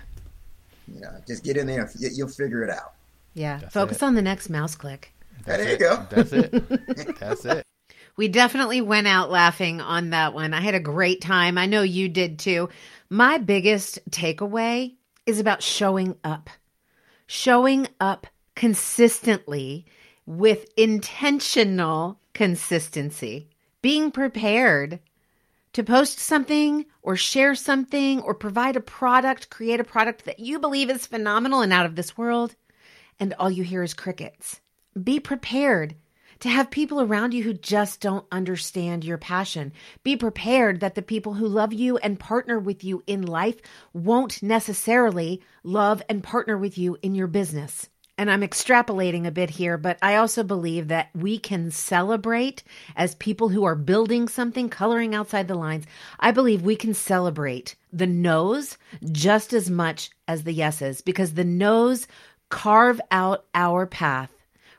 [0.92, 1.82] You know, just get in there.
[1.82, 2.94] and you- You'll figure it out.
[3.34, 3.58] Yeah.
[3.58, 4.02] That's Focus it.
[4.02, 5.12] on the next mouse click.
[5.44, 5.78] That's There you it.
[5.78, 6.06] go.
[6.10, 7.18] That's it.
[7.20, 7.64] That's it.
[8.20, 10.52] We definitely went out laughing on that one.
[10.52, 11.56] I had a great time.
[11.56, 12.68] I know you did too.
[13.08, 16.50] My biggest takeaway is about showing up.
[17.26, 19.86] Showing up consistently
[20.26, 23.48] with intentional consistency.
[23.80, 25.00] Being prepared
[25.72, 30.58] to post something or share something or provide a product, create a product that you
[30.58, 32.54] believe is phenomenal and out of this world,
[33.18, 34.60] and all you hear is crickets.
[35.02, 35.94] Be prepared
[36.40, 39.72] to have people around you who just don't understand your passion.
[40.02, 43.60] Be prepared that the people who love you and partner with you in life
[43.92, 47.88] won't necessarily love and partner with you in your business.
[48.16, 52.62] And I'm extrapolating a bit here, but I also believe that we can celebrate
[52.94, 55.86] as people who are building something, coloring outside the lines.
[56.18, 58.76] I believe we can celebrate the no's
[59.10, 62.06] just as much as the yeses because the no's
[62.50, 64.30] carve out our path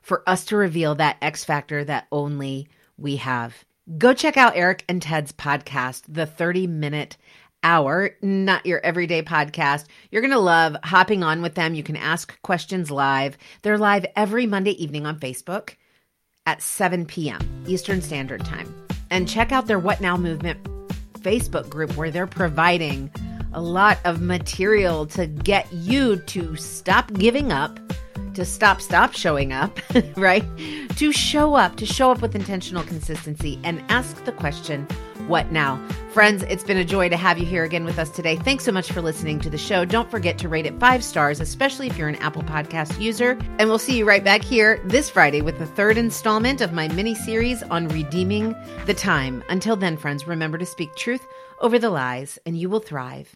[0.02, 3.66] for us to reveal that X factor that only we have.
[3.98, 7.18] Go check out Eric and Ted's podcast, The 30 Minute
[7.64, 9.86] Hour, not your everyday podcast.
[10.10, 11.76] You're going to love hopping on with them.
[11.76, 13.38] You can ask questions live.
[13.62, 15.76] They're live every Monday evening on Facebook
[16.46, 17.64] at 7 p.m.
[17.68, 18.74] Eastern Standard Time.
[19.10, 20.64] And check out their What Now Movement
[21.20, 23.12] Facebook group where they're providing
[23.54, 27.80] a lot of material to get you to stop giving up,
[28.34, 29.80] to stop, stop showing up,
[30.18, 30.44] right?
[30.98, 34.88] To show up, to show up with intentional consistency and ask the question,
[35.28, 35.80] what now?
[36.12, 38.36] Friends, it's been a joy to have you here again with us today.
[38.36, 39.86] Thanks so much for listening to the show.
[39.86, 43.38] Don't forget to rate it five stars, especially if you're an Apple Podcast user.
[43.60, 46.88] And we'll see you right back here this Friday with the third installment of my
[46.90, 48.56] mini series on redeeming
[48.88, 49.44] the time.
[49.50, 51.26] Until then, friends, remember to speak truth
[51.60, 53.30] over the lies, and you will thrive.